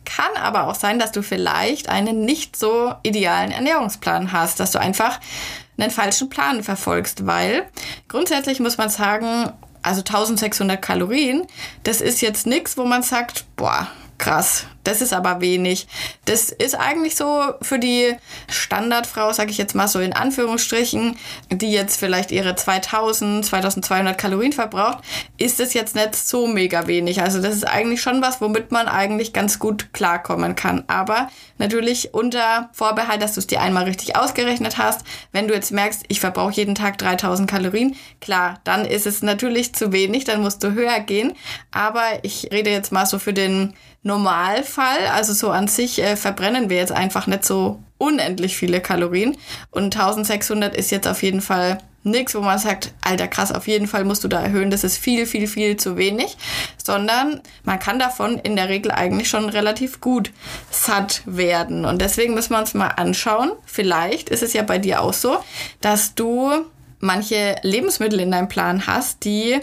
kann 0.05 0.41
aber 0.41 0.67
auch 0.67 0.75
sein, 0.75 0.97
dass 0.97 1.11
du 1.11 1.21
vielleicht 1.21 1.89
einen 1.89 2.23
nicht 2.23 2.55
so 2.55 2.93
idealen 3.03 3.51
Ernährungsplan 3.51 4.31
hast, 4.31 4.61
dass 4.61 4.71
du 4.71 4.79
einfach 4.79 5.19
einen 5.77 5.91
falschen 5.91 6.29
Plan 6.29 6.63
verfolgst, 6.63 7.25
weil 7.25 7.67
grundsätzlich 8.07 8.59
muss 8.61 8.77
man 8.77 8.89
sagen, 8.89 9.51
also 9.81 9.99
1600 9.99 10.81
Kalorien, 10.81 11.45
das 11.83 11.99
ist 11.99 12.21
jetzt 12.21 12.47
nichts, 12.47 12.77
wo 12.77 12.85
man 12.85 13.03
sagt, 13.03 13.45
boah, 13.57 13.87
krass, 14.17 14.67
das 14.83 15.01
ist 15.01 15.13
aber 15.13 15.41
wenig. 15.41 15.87
Das 16.25 16.49
ist 16.49 16.75
eigentlich 16.75 17.15
so 17.15 17.53
für 17.61 17.79
die 17.79 18.15
Standardfrau, 18.49 19.31
sage 19.33 19.51
ich 19.51 19.57
jetzt 19.57 19.75
mal 19.75 19.87
so 19.87 19.99
in 19.99 20.13
Anführungsstrichen, 20.13 21.17
die 21.51 21.71
jetzt 21.71 21.97
vielleicht 21.97 22.31
ihre 22.31 22.55
2000, 22.55 23.45
2200 23.45 24.17
Kalorien 24.17 24.53
verbraucht, 24.53 24.99
ist 25.37 25.59
es 25.59 25.73
jetzt 25.73 25.95
nicht 25.95 26.15
so 26.15 26.47
mega 26.47 26.87
wenig. 26.87 27.21
Also 27.21 27.41
das 27.41 27.55
ist 27.55 27.67
eigentlich 27.67 28.01
schon 28.01 28.21
was, 28.21 28.41
womit 28.41 28.71
man 28.71 28.87
eigentlich 28.87 29.33
ganz 29.33 29.59
gut 29.59 29.93
klarkommen 29.93 30.55
kann. 30.55 30.83
Aber 30.87 31.29
natürlich 31.57 32.13
unter 32.13 32.69
Vorbehalt, 32.73 33.21
dass 33.21 33.33
du 33.33 33.39
es 33.39 33.47
dir 33.47 33.61
einmal 33.61 33.85
richtig 33.85 34.15
ausgerechnet 34.15 34.77
hast. 34.77 35.05
Wenn 35.31 35.47
du 35.47 35.53
jetzt 35.53 35.71
merkst, 35.71 36.03
ich 36.07 36.19
verbrauche 36.19 36.53
jeden 36.53 36.75
Tag 36.75 36.97
3000 36.97 37.49
Kalorien, 37.49 37.95
klar, 38.19 38.59
dann 38.63 38.85
ist 38.85 39.07
es 39.07 39.21
natürlich 39.21 39.73
zu 39.73 39.91
wenig, 39.91 40.25
dann 40.25 40.41
musst 40.41 40.63
du 40.63 40.73
höher 40.73 40.99
gehen. 40.99 41.33
Aber 41.71 42.03
ich 42.23 42.49
rede 42.51 42.69
jetzt 42.69 42.91
mal 42.91 43.05
so 43.05 43.19
für 43.19 43.33
den 43.33 43.73
Normalfall, 44.03 44.72
also 44.81 45.33
so 45.33 45.51
an 45.51 45.67
sich, 45.67 46.01
äh, 46.01 46.15
verbrennen 46.15 46.69
wir 46.69 46.77
jetzt 46.77 46.91
einfach 46.91 47.27
nicht 47.27 47.45
so 47.45 47.81
unendlich 47.97 48.57
viele 48.57 48.81
Kalorien. 48.81 49.37
Und 49.71 49.95
1600 49.95 50.75
ist 50.75 50.91
jetzt 50.91 51.07
auf 51.07 51.23
jeden 51.23 51.41
Fall 51.41 51.77
nichts, 52.03 52.35
wo 52.35 52.41
man 52.41 52.59
sagt, 52.59 52.93
alter 53.01 53.27
krass, 53.27 53.51
auf 53.51 53.67
jeden 53.67 53.87
Fall 53.87 54.03
musst 54.03 54.23
du 54.23 54.27
da 54.27 54.41
erhöhen, 54.41 54.69
das 54.69 54.83
ist 54.83 54.97
viel, 54.97 55.25
viel, 55.25 55.47
viel 55.47 55.77
zu 55.77 55.97
wenig, 55.97 56.37
sondern 56.83 57.41
man 57.63 57.79
kann 57.79 57.97
davon 57.97 58.37
in 58.39 58.55
der 58.55 58.69
Regel 58.69 58.91
eigentlich 58.91 59.29
schon 59.29 59.49
relativ 59.49 60.01
gut 60.01 60.31
satt 60.69 61.21
werden. 61.25 61.85
Und 61.85 62.01
deswegen 62.01 62.33
müssen 62.33 62.51
wir 62.51 62.59
uns 62.59 62.73
mal 62.73 62.89
anschauen, 62.89 63.51
vielleicht 63.65 64.29
ist 64.29 64.43
es 64.43 64.53
ja 64.53 64.63
bei 64.63 64.79
dir 64.79 65.01
auch 65.01 65.13
so, 65.13 65.37
dass 65.81 66.15
du 66.15 66.51
manche 66.99 67.55
Lebensmittel 67.61 68.19
in 68.19 68.31
deinem 68.31 68.49
Plan 68.49 68.87
hast, 68.87 69.23
die 69.23 69.59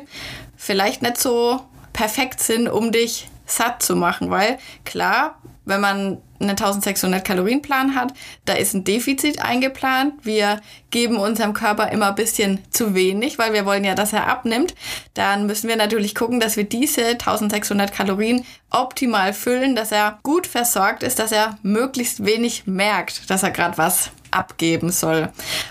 vielleicht 0.56 1.02
nicht 1.02 1.18
so 1.18 1.60
perfekt 1.92 2.40
sind, 2.40 2.68
um 2.68 2.92
dich 2.92 3.29
satt 3.50 3.83
zu 3.83 3.97
machen, 3.97 4.30
weil 4.30 4.59
klar, 4.85 5.40
wenn 5.64 5.80
man 5.80 6.19
einen 6.40 6.50
1600 6.50 7.25
Kalorien 7.25 7.61
Plan 7.62 7.95
hat, 7.95 8.12
da 8.47 8.54
ist 8.54 8.75
ein 8.75 8.85
Defizit 8.85 9.42
eingeplant. 9.42 10.14
Wir 10.23 10.61
geben 10.90 11.16
unserem 11.19 11.52
Körper 11.52 11.90
immer 11.92 12.09
ein 12.09 12.14
bisschen 12.14 12.61
zu 12.71 12.95
wenig, 12.95 13.38
weil 13.38 13.52
wir 13.52 13.66
wollen 13.66 13.85
ja, 13.85 13.95
dass 13.95 14.12
er 14.12 14.26
abnimmt. 14.26 14.75
Dann 15.14 15.47
müssen 15.47 15.69
wir 15.69 15.76
natürlich 15.76 16.14
gucken, 16.14 16.40
dass 16.40 16.57
wir 16.57 16.64
diese 16.64 17.07
1600 17.07 17.92
Kalorien 17.92 18.45
optimal 18.71 19.35
füllen, 19.35 19.76
dass 19.76 19.92
er 19.92 20.19
gut 20.23 20.47
versorgt 20.47 21.02
ist, 21.02 21.19
dass 21.19 21.30
er 21.30 21.59
möglichst 21.62 22.25
wenig 22.25 22.66
merkt, 22.66 23.28
dass 23.28 23.42
er 23.42 23.50
gerade 23.50 23.76
was 23.76 24.11
abgeben 24.30 24.90
soll. 24.90 25.28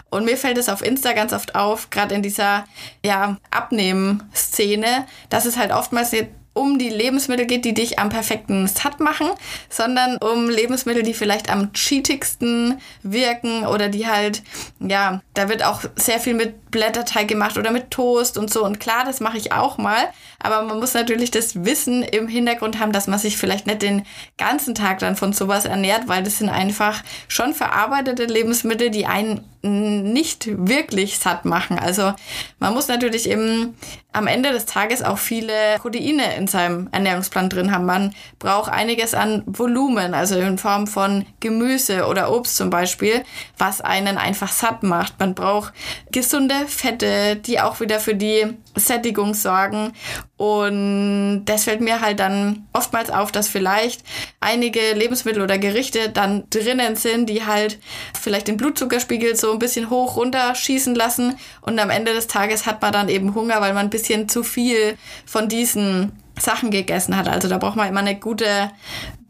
Und 0.09 0.25
mir 0.25 0.37
fällt 0.37 0.57
es 0.57 0.69
auf 0.69 0.83
Insta 0.83 1.13
ganz 1.13 1.33
oft 1.33 1.55
auf, 1.55 1.89
gerade 1.89 2.13
in 2.13 2.21
dieser 2.21 2.65
ja, 3.03 3.37
Abnehmen-Szene, 3.51 5.07
dass 5.29 5.45
es 5.45 5.57
halt 5.57 5.71
oftmals 5.71 6.11
um 6.59 6.77
die 6.77 6.89
Lebensmittel 6.89 7.45
geht, 7.45 7.63
die 7.63 7.73
dich 7.73 7.99
am 7.99 8.09
perfekten 8.09 8.67
satt 8.67 8.99
machen, 8.99 9.27
sondern 9.69 10.17
um 10.17 10.49
Lebensmittel, 10.49 11.03
die 11.03 11.13
vielleicht 11.13 11.49
am 11.49 11.71
cheatigsten 11.71 12.81
wirken 13.01 13.65
oder 13.65 13.87
die 13.87 14.07
halt, 14.07 14.43
ja, 14.79 15.21
da 15.33 15.47
wird 15.47 15.63
auch 15.63 15.83
sehr 15.95 16.19
viel 16.19 16.33
mit 16.33 16.69
Blätterteig 16.69 17.29
gemacht 17.29 17.57
oder 17.57 17.71
mit 17.71 17.91
Toast 17.91 18.37
und 18.37 18.51
so. 18.51 18.65
Und 18.65 18.79
klar, 18.79 19.05
das 19.05 19.21
mache 19.21 19.37
ich 19.37 19.53
auch 19.53 19.77
mal, 19.77 20.09
aber 20.39 20.63
man 20.63 20.79
muss 20.79 20.93
natürlich 20.93 21.31
das 21.31 21.63
Wissen 21.63 22.03
im 22.03 22.27
Hintergrund 22.27 22.77
haben, 22.79 22.91
dass 22.91 23.07
man 23.07 23.19
sich 23.19 23.37
vielleicht 23.37 23.65
nicht 23.65 23.81
den 23.81 24.05
ganzen 24.37 24.75
Tag 24.75 24.99
dann 24.99 25.15
von 25.15 25.31
sowas 25.31 25.63
ernährt, 25.63 26.07
weil 26.07 26.23
das 26.23 26.39
sind 26.39 26.49
einfach 26.49 27.01
schon 27.29 27.53
verarbeitete 27.53 28.25
Lebensmittel, 28.25 28.89
die 28.89 29.05
einen 29.05 29.45
nicht 29.61 30.47
wirklich 30.67 31.19
satt 31.19 31.43
machen. 31.45 31.77
Also 31.77 32.13
man 32.59 32.73
muss 32.73 32.87
natürlich 32.87 33.29
eben 33.29 33.75
am 34.13 34.27
Ende 34.27 34.51
des 34.51 34.65
Tages 34.65 35.03
auch 35.03 35.17
viele 35.17 35.77
Proteine 35.77 36.35
in 36.35 36.47
seinem 36.47 36.87
Ernährungsplan 36.91 37.49
drin 37.49 37.71
haben. 37.71 37.85
Man 37.85 38.15
braucht 38.39 38.71
einiges 38.71 39.13
an 39.13 39.43
Volumen, 39.45 40.13
also 40.13 40.35
in 40.39 40.57
Form 40.57 40.87
von 40.87 41.25
Gemüse 41.41 42.07
oder 42.07 42.31
Obst 42.31 42.55
zum 42.55 42.69
Beispiel, 42.69 43.23
was 43.57 43.81
einen 43.81 44.17
einfach 44.17 44.51
satt 44.51 44.81
macht. 44.83 45.19
Man 45.19 45.35
braucht 45.35 45.73
gesunde 46.11 46.55
Fette, 46.67 47.35
die 47.35 47.59
auch 47.59 47.79
wieder 47.81 47.99
für 47.99 48.15
die 48.15 48.47
Sättigung 48.75 49.33
sorgen. 49.33 49.93
Und 50.37 51.45
das 51.45 51.65
fällt 51.65 51.81
mir 51.81 52.01
halt 52.01 52.19
dann 52.19 52.67
oftmals 52.73 53.09
auf, 53.09 53.31
dass 53.31 53.47
vielleicht 53.47 54.03
einige 54.39 54.93
Lebensmittel 54.93 55.41
oder 55.41 55.57
Gerichte 55.57 56.09
dann 56.09 56.43
drinnen 56.49 56.95
sind, 56.95 57.29
die 57.29 57.45
halt 57.45 57.79
vielleicht 58.19 58.47
den 58.47 58.57
Blutzuckerspiegel 58.57 59.35
so 59.35 59.51
ein 59.53 59.59
bisschen 59.59 59.89
hoch 59.89 60.15
runter 60.15 60.55
schießen 60.55 60.95
lassen. 60.95 61.37
Und 61.61 61.79
am 61.79 61.89
Ende 61.89 62.13
des 62.13 62.27
Tages 62.27 62.65
hat 62.65 62.81
man 62.81 62.93
dann 62.93 63.09
eben 63.09 63.35
Hunger, 63.35 63.61
weil 63.61 63.73
man 63.73 63.87
ein 63.87 63.89
bisschen 63.89 64.29
zu 64.29 64.43
viel 64.43 64.97
von 65.25 65.49
diesen 65.49 66.11
Sachen 66.39 66.71
gegessen 66.71 67.17
hat. 67.17 67.27
Also 67.27 67.47
da 67.47 67.57
braucht 67.57 67.75
man 67.75 67.89
immer 67.89 67.99
eine 67.99 68.17
gute 68.17 68.71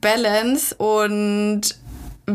Balance 0.02 0.76
und 0.76 1.76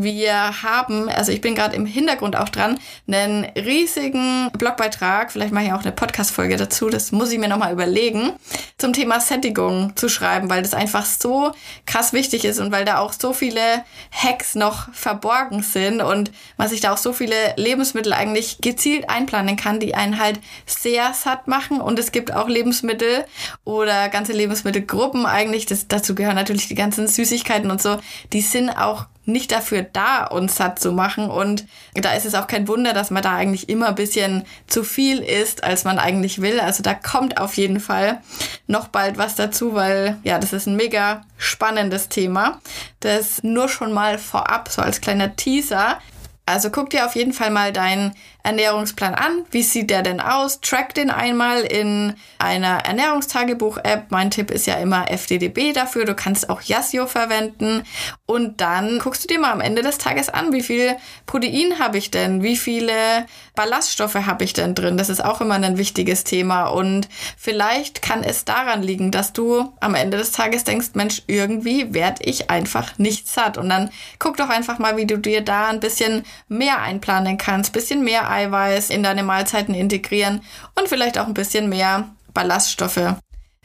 wir 0.03 0.63
haben, 0.63 1.09
also 1.09 1.33
ich 1.33 1.41
bin 1.41 1.55
gerade 1.55 1.77
im 1.77 1.87
Hintergrund 1.87 2.37
auch 2.37 2.49
dran, 2.49 2.79
einen 3.07 3.45
riesigen 3.57 4.51
Blogbeitrag, 4.53 5.33
vielleicht 5.33 5.53
mache 5.53 5.65
ich 5.65 5.73
auch 5.73 5.83
eine 5.83 5.93
Podcast-Folge 5.93 6.57
dazu, 6.57 6.89
das 6.89 7.13
muss 7.13 7.31
ich 7.31 7.39
mir 7.39 7.49
nochmal 7.49 7.73
überlegen, 7.73 8.33
zum 8.79 8.93
Thema 8.93 9.21
Sättigung 9.21 9.97
zu 9.97 10.09
schreiben, 10.09 10.51
weil 10.51 10.63
das 10.63 10.75
einfach 10.75 11.05
so 11.05 11.53
krass 11.87 12.13
wichtig 12.13 12.45
ist 12.45 12.59
und 12.59 12.73
weil 12.73 12.85
da 12.85 12.99
auch 12.99 13.13
so 13.13 13.33
viele 13.33 13.85
Hacks 14.11 14.55
noch 14.55 14.93
verborgen 14.93 15.63
sind 15.63 16.01
und 16.01 16.33
man 16.57 16.69
sich 16.69 16.81
da 16.81 16.93
auch 16.93 16.99
so 16.99 17.13
viele 17.13 17.35
Lebensmittel 17.57 18.13
eigentlich 18.13 18.59
gezielt 18.61 19.09
einplanen 19.09 19.57
kann, 19.57 19.81
die 19.81 19.95
einen 19.95 20.19
halt 20.19 20.41
sehr 20.67 21.13
satt 21.15 21.49
machen. 21.49 21.81
Und 21.81 21.99
es 21.99 22.13
gibt 22.13 22.33
auch 22.33 22.49
Lebensmittel 22.49 23.25
oder 23.65 24.09
ganze 24.09 24.33
Lebensmittelgruppen 24.33 25.27
eigentlich, 25.27 25.67
das, 25.67 25.89
dazu 25.89 26.15
gehören 26.15 26.37
natürlich 26.37 26.69
die 26.69 26.75
ganzen 26.75 27.07
Süßigkeiten 27.07 27.71
und 27.71 27.83
so, 27.83 27.99
die 28.33 28.41
sind 28.41 28.71
auch 28.71 29.07
nicht 29.27 29.53
dafür 29.53 29.83
da, 29.83 30.27
uns 30.27 30.57
satt 30.57 30.79
zu 30.79 30.93
machen. 30.93 31.31
Und 31.31 31.67
da 31.95 32.13
ist 32.13 32.27
es 32.27 32.35
auch 32.35 32.47
kein 32.47 32.69
Wunder, 32.69 32.93
dass 32.93 33.11
man 33.11 33.23
da 33.23 33.35
eigentlich 33.35 33.69
immer 33.69 33.89
ein 33.89 33.95
bisschen 33.95 34.45
zu 34.67 34.85
viel 34.85 35.19
isst, 35.19 35.65
als 35.65 35.85
man 35.85 35.99
eigentlich 35.99 36.41
will. 36.43 36.61
Also 36.61 36.83
da 36.83 36.95
kommt 36.95 37.39
auf 37.39 37.57
jeden 37.57 37.81
Fall 37.81 38.21
noch 38.67 38.89
bald 38.89 39.19
was 39.19 39.35
dazu, 39.35 39.75
weil 39.75 40.19
ja, 40.25 40.39
das 40.39 40.53
ist 40.53 40.67
ein 40.67 40.77
mega 40.77 41.23
spannendes 41.39 42.09
Thema. 42.09 42.61
Das 43.01 43.43
nur 43.43 43.69
schon 43.69 43.93
mal 43.93 44.19
vorab, 44.19 44.69
so 44.69 44.83
als 44.83 45.01
kleiner 45.01 45.37
Teaser. 45.37 45.99
Also 46.47 46.71
guck 46.71 46.91
dir 46.91 47.07
auf 47.07 47.15
jeden 47.15 47.33
Fall 47.33 47.51
mal 47.51 47.73
deinen 47.73 48.15
Ernährungsplan 48.45 49.15
an. 49.15 49.45
Wie 49.51 49.63
sieht 49.63 49.89
der 49.91 50.03
denn 50.03 50.21
aus? 50.21 50.61
Track 50.61 50.95
den 50.95 51.11
einmal 51.11 51.63
in 51.63 52.15
einer 52.39 52.85
Ernährungstagebuch-App. 52.85 54.11
Mein 54.11 54.31
Tipp 54.31 54.51
ist 54.51 54.67
ja 54.67 54.75
immer 54.75 55.11
FDDB 55.11 55.73
dafür. 55.73 56.05
Du 56.05 56.15
kannst 56.15 56.51
auch 56.51 56.61
Yasio 56.61 57.07
verwenden. 57.07 57.83
Und 58.27 58.61
dann 58.61 58.99
guckst 58.99 59.25
du 59.25 59.29
dir 59.29 59.41
mal 59.41 59.51
am 59.51 59.63
Ende 59.63 59.83
des 59.83 59.97
Tages 59.97 60.29
an, 60.29 60.53
wie 60.53 60.63
viel 60.63 60.97
Protein 61.25 61.79
habe 61.79 61.97
ich 61.97 62.11
denn? 62.11 62.43
Wie 62.43 62.57
viele 62.57 63.27
Ballaststoffe 63.55 64.15
habe 64.15 64.45
ich 64.45 64.53
denn 64.53 64.75
drin? 64.75 64.99
Das 64.99 65.09
ist 65.09 65.25
auch 65.25 65.41
immer 65.41 65.55
ein 65.55 65.79
wichtiges 65.79 66.25
Thema. 66.25 66.67
Und 66.67 67.09
vielleicht 67.39 68.03
kann 68.03 68.23
es 68.23 68.45
daran 68.45 68.83
liegen, 68.83 69.11
dass 69.11 69.33
du 69.33 69.73
am 69.81 69.95
Ende 69.95 70.19
des 70.19 70.33
Tages 70.33 70.65
denkst, 70.65 70.89
Mensch, 70.93 71.23
irgendwie 71.29 71.95
werde 71.95 72.23
ich 72.25 72.51
einfach 72.51 72.99
nicht 72.99 73.27
satt. 73.27 73.57
Und 73.57 73.71
dann 73.71 73.91
guck 74.19 74.37
doch 74.37 74.51
einfach 74.51 74.79
mal, 74.79 74.99
wie 74.99 75.07
du 75.07 75.17
dir 75.17 75.41
da 75.41 75.69
ein 75.69 75.81
bisschen 75.81 76.25
mehr 76.49 76.83
einplanen 76.83 77.39
kannst, 77.39 77.73
bisschen 77.73 78.05
mehr 78.05 78.34
Eiweiß 78.35 78.91
in 78.91 79.03
deine 79.03 79.23
Mahlzeiten 79.23 79.75
integrieren 79.75 80.43
und 80.75 80.89
vielleicht 80.89 81.19
auch 81.19 81.27
ein 81.27 81.35
bisschen 81.35 81.69
mehr 81.69 82.09
Ballaststoffe 82.33 83.17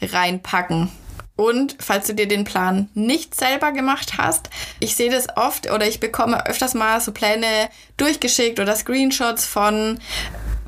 reinpacken. 0.02 0.90
Und 1.36 1.78
falls 1.80 2.08
du 2.08 2.14
dir 2.14 2.28
den 2.28 2.44
Plan 2.44 2.90
nicht 2.96 3.34
selber 3.34 3.72
gemacht 3.72 4.18
hast, 4.18 4.50
ich 4.82 4.98
sehe 4.98 5.10
das 5.10 5.38
oft 5.38 5.72
oder 5.72 5.88
ich 5.88 6.02
bekomme 6.02 6.46
öfters 6.46 6.74
mal 6.74 7.00
so 7.00 7.14
Pläne 7.14 7.70
durchgeschickt 7.96 8.60
oder 8.60 8.76
Screenshots 8.76 9.46
von 9.46 10.00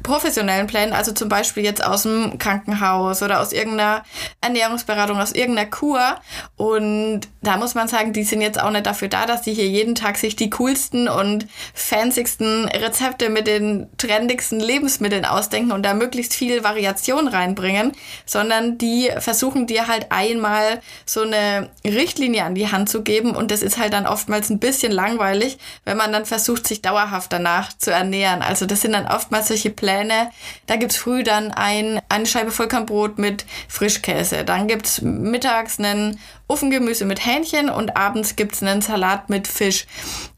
professionellen 0.03 0.67
Plänen, 0.67 0.93
also 0.93 1.11
zum 1.11 1.29
Beispiel 1.29 1.63
jetzt 1.63 1.83
aus 1.83 2.03
dem 2.03 2.37
Krankenhaus 2.37 3.21
oder 3.21 3.41
aus 3.41 3.53
irgendeiner 3.53 4.03
Ernährungsberatung, 4.41 5.19
aus 5.19 5.31
irgendeiner 5.31 5.69
Kur. 5.69 6.15
Und 6.57 7.21
da 7.41 7.57
muss 7.57 7.75
man 7.75 7.87
sagen, 7.87 8.13
die 8.13 8.23
sind 8.23 8.41
jetzt 8.41 8.61
auch 8.61 8.71
nicht 8.71 8.85
dafür 8.85 9.07
da, 9.07 9.25
dass 9.25 9.43
die 9.43 9.53
hier 9.53 9.67
jeden 9.67 9.95
Tag 9.95 10.17
sich 10.17 10.35
die 10.35 10.49
coolsten 10.49 11.07
und 11.07 11.47
fancysten 11.73 12.65
Rezepte 12.65 13.29
mit 13.29 13.47
den 13.47 13.89
trendigsten 13.97 14.59
Lebensmitteln 14.59 15.25
ausdenken 15.25 15.71
und 15.71 15.83
da 15.83 15.93
möglichst 15.93 16.33
viel 16.33 16.63
Variation 16.63 17.27
reinbringen, 17.27 17.91
sondern 18.25 18.77
die 18.77 19.11
versuchen 19.19 19.67
dir 19.67 19.87
halt 19.87 20.07
einmal 20.11 20.81
so 21.05 21.21
eine 21.21 21.69
Richtlinie 21.85 22.43
an 22.43 22.55
die 22.55 22.71
Hand 22.71 22.89
zu 22.89 23.03
geben 23.03 23.35
und 23.35 23.51
das 23.51 23.61
ist 23.61 23.77
halt 23.77 23.93
dann 23.93 24.07
oftmals 24.07 24.49
ein 24.49 24.59
bisschen 24.59 24.91
langweilig, 24.91 25.57
wenn 25.85 25.97
man 25.97 26.11
dann 26.11 26.25
versucht, 26.25 26.67
sich 26.67 26.81
dauerhaft 26.81 27.31
danach 27.31 27.77
zu 27.77 27.91
ernähren. 27.91 28.41
Also 28.41 28.65
das 28.65 28.81
sind 28.81 28.93
dann 28.93 29.07
oftmals 29.07 29.47
solche 29.47 29.69
Pläne, 29.69 29.90
Pläne. 29.91 30.31
Da 30.67 30.75
gibt's 30.75 30.97
früh 30.97 31.23
dann 31.23 31.51
ein, 31.51 32.01
eine 32.09 32.25
Scheibe 32.25 32.51
Vollkornbrot 32.51 33.17
mit 33.17 33.45
Frischkäse. 33.67 34.43
Dann 34.43 34.67
gibt's 34.67 35.01
mittags 35.01 35.79
einen 35.79 36.19
Ofengemüse 36.47 37.05
mit 37.05 37.25
Hähnchen 37.25 37.69
und 37.69 37.97
abends 37.97 38.35
gibt's 38.35 38.61
einen 38.61 38.81
Salat 38.81 39.29
mit 39.29 39.47
Fisch. 39.47 39.85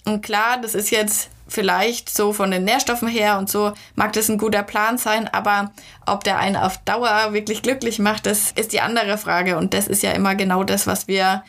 Und 0.05 0.23
klar, 0.23 0.59
das 0.61 0.75
ist 0.75 0.91
jetzt 0.91 1.29
vielleicht 1.47 2.09
so 2.09 2.33
von 2.33 2.49
den 2.49 2.63
Nährstoffen 2.63 3.07
her 3.07 3.37
und 3.37 3.49
so 3.49 3.73
mag 3.95 4.13
das 4.13 4.27
ein 4.27 4.39
guter 4.39 4.63
Plan 4.63 4.97
sein, 4.97 5.27
aber 5.27 5.71
ob 6.07 6.23
der 6.23 6.39
einen 6.39 6.55
auf 6.55 6.77
Dauer 6.79 7.33
wirklich 7.33 7.61
glücklich 7.61 7.99
macht, 7.99 8.25
das 8.25 8.51
ist 8.53 8.73
die 8.73 8.81
andere 8.81 9.19
Frage 9.19 9.57
und 9.57 9.73
das 9.75 9.87
ist 9.87 10.01
ja 10.01 10.13
immer 10.13 10.33
genau 10.33 10.63
das, 10.63 10.87
was 10.87 11.07
wir 11.07 11.43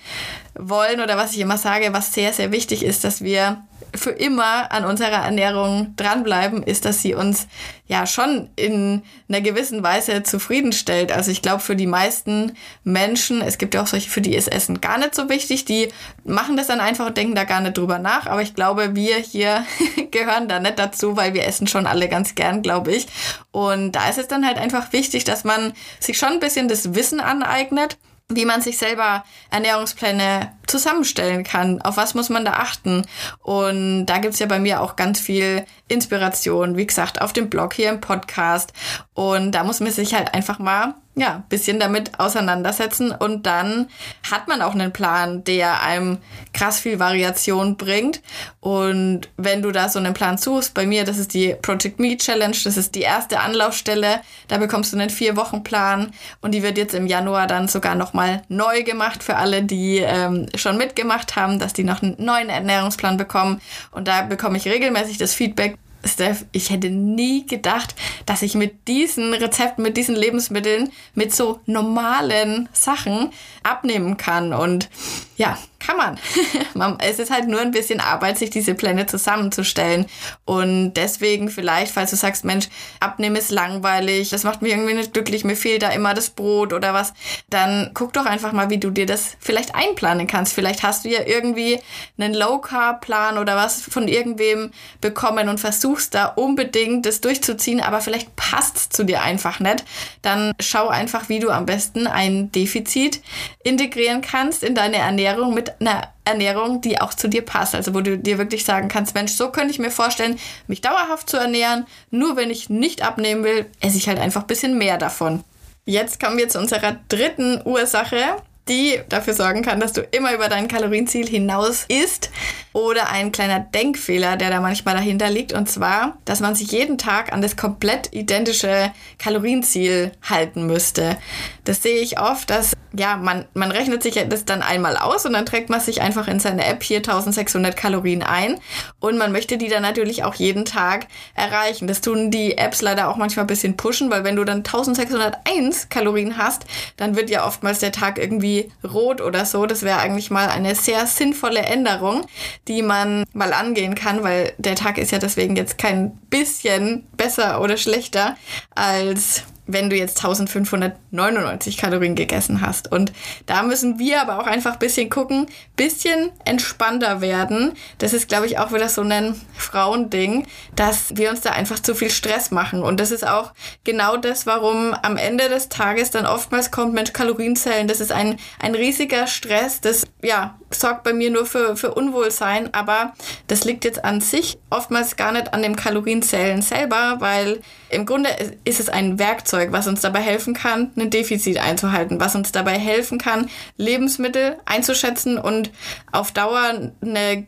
wollen 0.54 1.00
oder 1.00 1.16
was 1.16 1.32
ich 1.32 1.38
immer 1.38 1.56
sage, 1.56 1.92
was 1.92 2.12
sehr, 2.12 2.34
sehr 2.34 2.52
wichtig 2.52 2.84
ist, 2.84 3.04
dass 3.04 3.22
wir 3.22 3.62
für 3.94 4.10
immer 4.10 4.72
an 4.72 4.84
unserer 4.84 5.24
Ernährung 5.24 5.94
dranbleiben, 5.96 6.62
ist, 6.62 6.84
dass 6.84 7.02
sie 7.02 7.14
uns 7.14 7.46
ja 7.86 8.06
schon 8.06 8.48
in 8.56 9.02
einer 9.28 9.40
gewissen 9.40 9.82
Weise 9.82 10.22
zufriedenstellt. 10.22 11.12
Also 11.12 11.30
ich 11.30 11.42
glaube, 11.42 11.60
für 11.60 11.76
die 11.76 11.86
meisten 11.86 12.52
Menschen, 12.82 13.42
es 13.42 13.58
gibt 13.58 13.74
ja 13.74 13.82
auch 13.82 13.86
solche, 13.86 14.08
für 14.08 14.20
die 14.20 14.34
ist 14.34 14.48
Essen 14.50 14.80
gar 14.80 14.98
nicht 14.98 15.14
so 15.14 15.28
wichtig, 15.28 15.64
die 15.64 15.88
machen 16.24 16.56
das 16.56 16.66
dann 16.66 16.80
einfach 16.80 17.06
und 17.06 17.16
denken 17.16 17.34
da 17.34 17.44
gar 17.44 17.60
nicht 17.60 17.76
drüber 17.76 17.98
nach. 17.98 18.26
Aber 18.26 18.42
ich 18.42 18.54
glaube, 18.54 18.94
wir 18.94 19.16
hier 19.16 19.64
gehören 20.10 20.48
da 20.48 20.60
nicht 20.60 20.78
dazu, 20.78 21.16
weil 21.16 21.34
wir 21.34 21.46
essen 21.46 21.66
schon 21.66 21.86
alle 21.86 22.08
ganz 22.08 22.34
gern, 22.34 22.62
glaube 22.62 22.92
ich. 22.92 23.06
Und 23.52 23.92
da 23.92 24.08
ist 24.08 24.18
es 24.18 24.28
dann 24.28 24.46
halt 24.46 24.58
einfach 24.58 24.92
wichtig, 24.92 25.24
dass 25.24 25.44
man 25.44 25.72
sich 26.00 26.18
schon 26.18 26.30
ein 26.30 26.40
bisschen 26.40 26.68
das 26.68 26.94
Wissen 26.94 27.20
aneignet 27.20 27.98
wie 28.28 28.46
man 28.46 28.62
sich 28.62 28.78
selber 28.78 29.24
Ernährungspläne 29.50 30.52
zusammenstellen 30.66 31.44
kann. 31.44 31.82
Auf 31.82 31.96
was 31.96 32.14
muss 32.14 32.30
man 32.30 32.44
da 32.44 32.54
achten? 32.54 33.06
Und 33.40 34.06
da 34.06 34.18
gibt's 34.18 34.38
ja 34.38 34.46
bei 34.46 34.58
mir 34.58 34.80
auch 34.80 34.96
ganz 34.96 35.20
viel 35.20 35.66
Inspiration, 35.88 36.76
wie 36.76 36.86
gesagt, 36.86 37.20
auf 37.20 37.32
dem 37.32 37.50
Blog, 37.50 37.74
hier 37.74 37.90
im 37.90 38.00
Podcast. 38.00 38.72
Und 39.12 39.52
da 39.52 39.64
muss 39.64 39.80
man 39.80 39.90
sich 39.90 40.14
halt 40.14 40.34
einfach 40.34 40.58
mal 40.58 40.94
ja, 41.16 41.44
bisschen 41.48 41.78
damit 41.78 42.18
auseinandersetzen 42.18 43.12
und 43.12 43.46
dann 43.46 43.88
hat 44.30 44.48
man 44.48 44.62
auch 44.62 44.74
einen 44.74 44.92
Plan, 44.92 45.44
der 45.44 45.80
einem 45.82 46.18
krass 46.52 46.80
viel 46.80 46.98
Variation 46.98 47.76
bringt. 47.76 48.20
Und 48.58 49.28
wenn 49.36 49.62
du 49.62 49.70
da 49.70 49.88
so 49.88 50.00
einen 50.00 50.14
Plan 50.14 50.38
suchst, 50.38 50.74
bei 50.74 50.86
mir, 50.86 51.04
das 51.04 51.18
ist 51.18 51.32
die 51.34 51.54
Project 51.62 52.00
Me 52.00 52.16
Challenge, 52.16 52.56
das 52.64 52.76
ist 52.76 52.96
die 52.96 53.02
erste 53.02 53.38
Anlaufstelle, 53.40 54.22
da 54.48 54.58
bekommst 54.58 54.92
du 54.92 54.98
einen 54.98 55.10
Vier-Wochen-Plan 55.10 56.10
und 56.40 56.52
die 56.52 56.64
wird 56.64 56.78
jetzt 56.78 56.94
im 56.94 57.06
Januar 57.06 57.46
dann 57.46 57.68
sogar 57.68 57.94
nochmal 57.94 58.42
neu 58.48 58.82
gemacht 58.82 59.22
für 59.22 59.36
alle, 59.36 59.62
die 59.62 59.98
ähm, 59.98 60.46
schon 60.56 60.76
mitgemacht 60.76 61.36
haben, 61.36 61.60
dass 61.60 61.74
die 61.74 61.84
noch 61.84 62.02
einen 62.02 62.16
neuen 62.18 62.48
Ernährungsplan 62.48 63.16
bekommen. 63.16 63.60
Und 63.92 64.08
da 64.08 64.22
bekomme 64.22 64.56
ich 64.56 64.66
regelmäßig 64.66 65.18
das 65.18 65.32
Feedback, 65.32 65.73
Steph, 66.04 66.44
ich 66.52 66.70
hätte 66.70 66.90
nie 66.90 67.46
gedacht, 67.46 67.94
dass 68.26 68.42
ich 68.42 68.54
mit 68.54 68.88
diesen 68.88 69.32
Rezepten, 69.32 69.82
mit 69.82 69.96
diesen 69.96 70.14
Lebensmitteln, 70.14 70.90
mit 71.14 71.34
so 71.34 71.60
normalen 71.66 72.68
Sachen 72.72 73.30
abnehmen 73.62 74.16
kann. 74.16 74.52
Und 74.52 74.90
ja, 75.36 75.58
kann 75.86 75.96
man. 76.74 76.98
es 77.00 77.18
ist 77.18 77.30
halt 77.30 77.48
nur 77.48 77.60
ein 77.60 77.70
bisschen 77.70 78.00
Arbeit, 78.00 78.38
sich 78.38 78.50
diese 78.50 78.74
Pläne 78.74 79.06
zusammenzustellen. 79.06 80.06
Und 80.44 80.94
deswegen 80.94 81.48
vielleicht, 81.50 81.92
falls 81.92 82.10
du 82.10 82.16
sagst, 82.16 82.44
Mensch, 82.44 82.68
abnehmen 83.00 83.36
ist 83.36 83.50
langweilig, 83.50 84.30
das 84.30 84.44
macht 84.44 84.62
mich 84.62 84.72
irgendwie 84.72 84.94
nicht 84.94 85.12
glücklich, 85.12 85.44
mir 85.44 85.56
fehlt 85.56 85.82
da 85.82 85.90
immer 85.90 86.14
das 86.14 86.30
Brot 86.30 86.72
oder 86.72 86.94
was, 86.94 87.12
dann 87.50 87.90
guck 87.94 88.12
doch 88.12 88.26
einfach 88.26 88.52
mal, 88.52 88.70
wie 88.70 88.78
du 88.78 88.90
dir 88.90 89.06
das 89.06 89.36
vielleicht 89.40 89.74
einplanen 89.74 90.26
kannst. 90.26 90.54
Vielleicht 90.54 90.82
hast 90.82 91.04
du 91.04 91.08
ja 91.08 91.20
irgendwie 91.26 91.80
einen 92.18 92.34
Low-Carb-Plan 92.34 93.38
oder 93.38 93.56
was 93.56 93.82
von 93.82 94.08
irgendwem 94.08 94.70
bekommen 95.00 95.48
und 95.48 95.60
versuchst 95.60 96.14
da 96.14 96.26
unbedingt 96.26 97.06
das 97.06 97.20
durchzuziehen, 97.20 97.80
aber 97.80 98.00
vielleicht 98.00 98.34
passt 98.36 98.76
es 98.76 98.88
zu 98.88 99.04
dir 99.04 99.22
einfach 99.22 99.60
nicht. 99.60 99.84
Dann 100.22 100.52
schau 100.60 100.88
einfach, 100.88 101.28
wie 101.28 101.40
du 101.40 101.50
am 101.50 101.66
besten 101.66 102.06
ein 102.06 102.50
Defizit 102.52 103.20
integrieren 103.62 104.22
kannst 104.22 104.62
in 104.62 104.74
deine 104.74 104.96
Ernährung 104.96 105.54
mit 105.54 105.73
eine 105.80 106.08
Ernährung, 106.24 106.80
die 106.80 107.00
auch 107.00 107.14
zu 107.14 107.28
dir 107.28 107.42
passt. 107.42 107.74
Also 107.74 107.94
wo 107.94 108.00
du 108.00 108.18
dir 108.18 108.38
wirklich 108.38 108.64
sagen 108.64 108.88
kannst, 108.88 109.14
Mensch, 109.14 109.32
so 109.32 109.50
könnte 109.50 109.72
ich 109.72 109.78
mir 109.78 109.90
vorstellen, 109.90 110.38
mich 110.66 110.80
dauerhaft 110.80 111.28
zu 111.28 111.36
ernähren. 111.36 111.86
Nur 112.10 112.36
wenn 112.36 112.50
ich 112.50 112.70
nicht 112.70 113.02
abnehmen 113.02 113.44
will, 113.44 113.66
esse 113.80 113.96
ich 113.96 114.08
halt 114.08 114.18
einfach 114.18 114.42
ein 114.42 114.46
bisschen 114.46 114.78
mehr 114.78 114.98
davon. 114.98 115.44
Jetzt 115.86 116.18
kommen 116.18 116.38
wir 116.38 116.48
zu 116.48 116.58
unserer 116.58 116.98
dritten 117.08 117.60
Ursache, 117.64 118.36
die 118.68 119.00
dafür 119.10 119.34
sorgen 119.34 119.62
kann, 119.62 119.80
dass 119.80 119.92
du 119.92 120.00
immer 120.00 120.34
über 120.34 120.48
dein 120.48 120.68
Kalorienziel 120.68 121.26
hinaus 121.28 121.84
isst. 121.88 122.30
Oder 122.72 123.10
ein 123.10 123.30
kleiner 123.30 123.60
Denkfehler, 123.60 124.36
der 124.36 124.50
da 124.50 124.60
manchmal 124.60 124.94
dahinter 124.94 125.28
liegt. 125.28 125.52
Und 125.52 125.68
zwar, 125.68 126.16
dass 126.24 126.40
man 126.40 126.54
sich 126.54 126.72
jeden 126.72 126.96
Tag 126.96 127.32
an 127.32 127.42
das 127.42 127.56
komplett 127.56 128.12
identische 128.12 128.92
Kalorienziel 129.18 130.12
halten 130.22 130.66
müsste. 130.66 131.18
Das 131.64 131.82
sehe 131.82 132.00
ich 132.00 132.20
oft, 132.20 132.50
dass 132.50 132.74
ja, 132.96 133.16
man, 133.16 133.46
man 133.54 133.70
rechnet 133.70 134.02
sich 134.02 134.14
das 134.28 134.44
dann 134.44 134.62
einmal 134.62 134.96
aus 134.96 135.26
und 135.26 135.32
dann 135.32 135.46
trägt 135.46 135.68
man 135.68 135.80
sich 135.80 136.00
einfach 136.00 136.28
in 136.28 136.38
seine 136.38 136.64
App 136.64 136.82
hier 136.82 136.98
1600 136.98 137.76
Kalorien 137.76 138.22
ein. 138.22 138.60
Und 139.00 139.18
man 139.18 139.32
möchte 139.32 139.58
die 139.58 139.68
dann 139.68 139.82
natürlich 139.82 140.24
auch 140.24 140.34
jeden 140.34 140.64
Tag 140.64 141.06
erreichen. 141.34 141.86
Das 141.86 142.00
tun 142.00 142.30
die 142.30 142.56
Apps 142.56 142.82
leider 142.82 143.08
auch 143.08 143.16
manchmal 143.16 143.44
ein 143.44 143.48
bisschen 143.48 143.76
pushen, 143.76 144.10
weil 144.10 144.24
wenn 144.24 144.36
du 144.36 144.44
dann 144.44 144.58
1601 144.58 145.88
Kalorien 145.88 146.38
hast, 146.38 146.64
dann 146.96 147.16
wird 147.16 147.30
ja 147.30 147.46
oftmals 147.46 147.80
der 147.80 147.92
Tag 147.92 148.18
irgendwie 148.18 148.70
rot 148.84 149.20
oder 149.20 149.44
so. 149.44 149.66
Das 149.66 149.82
wäre 149.82 149.98
eigentlich 149.98 150.30
mal 150.30 150.48
eine 150.48 150.74
sehr 150.74 151.06
sinnvolle 151.06 151.60
Änderung, 151.60 152.26
die 152.68 152.82
man 152.82 153.24
mal 153.32 153.52
angehen 153.52 153.94
kann, 153.94 154.22
weil 154.22 154.52
der 154.58 154.76
Tag 154.76 154.98
ist 154.98 155.10
ja 155.10 155.18
deswegen 155.18 155.56
jetzt 155.56 155.78
kein 155.78 156.12
bisschen 156.30 157.06
besser 157.16 157.60
oder 157.60 157.76
schlechter 157.76 158.36
als 158.74 159.44
wenn 159.66 159.90
du 159.90 159.96
jetzt 159.96 160.18
1599 160.18 161.76
Kalorien 161.76 162.14
gegessen 162.14 162.60
hast. 162.60 162.90
Und 162.90 163.12
da 163.46 163.62
müssen 163.62 163.98
wir 163.98 164.20
aber 164.20 164.40
auch 164.40 164.46
einfach 164.46 164.74
ein 164.74 164.78
bisschen 164.78 165.10
gucken, 165.10 165.46
bisschen 165.76 166.30
entspannter 166.44 167.20
werden. 167.20 167.72
Das 167.98 168.12
ist, 168.12 168.28
glaube 168.28 168.46
ich, 168.46 168.58
auch 168.58 168.72
wieder 168.72 168.88
so 168.88 169.02
ein 169.02 169.40
Frauending, 169.54 170.46
dass 170.76 171.16
wir 171.16 171.30
uns 171.30 171.40
da 171.40 171.50
einfach 171.50 171.80
zu 171.80 171.94
viel 171.94 172.10
Stress 172.10 172.50
machen. 172.50 172.82
Und 172.82 173.00
das 173.00 173.10
ist 173.10 173.26
auch 173.26 173.52
genau 173.84 174.16
das, 174.16 174.46
warum 174.46 174.94
am 175.02 175.16
Ende 175.16 175.48
des 175.48 175.68
Tages 175.68 176.10
dann 176.10 176.26
oftmals 176.26 176.70
kommt, 176.70 176.94
Mensch, 176.94 177.12
Kalorienzellen, 177.12 177.88
das 177.88 178.00
ist 178.00 178.12
ein, 178.12 178.38
ein 178.58 178.74
riesiger 178.74 179.26
Stress. 179.26 179.80
Das, 179.80 180.04
ja, 180.22 180.58
sorgt 180.74 181.04
bei 181.04 181.12
mir 181.12 181.30
nur 181.30 181.46
für, 181.46 181.76
für 181.76 181.94
Unwohlsein, 181.94 182.72
aber 182.72 183.14
das 183.46 183.64
liegt 183.64 183.84
jetzt 183.84 184.04
an 184.04 184.20
sich 184.20 184.58
oftmals 184.70 185.16
gar 185.16 185.32
nicht 185.32 185.52
an 185.54 185.62
dem 185.62 185.76
Kalorienzellen 185.76 186.62
selber, 186.62 187.16
weil 187.18 187.60
im 187.90 188.06
Grunde 188.06 188.30
ist 188.64 188.80
es 188.80 188.88
ein 188.88 189.18
Werkzeug, 189.18 189.72
was 189.72 189.86
uns 189.86 190.00
dabei 190.00 190.20
helfen 190.20 190.54
kann, 190.54 190.90
ein 190.96 191.10
Defizit 191.10 191.58
einzuhalten, 191.58 192.20
was 192.20 192.34
uns 192.34 192.52
dabei 192.52 192.78
helfen 192.78 193.18
kann, 193.18 193.48
Lebensmittel 193.76 194.56
einzuschätzen 194.64 195.38
und 195.38 195.70
auf 196.12 196.32
Dauer 196.32 196.90
eine 197.00 197.46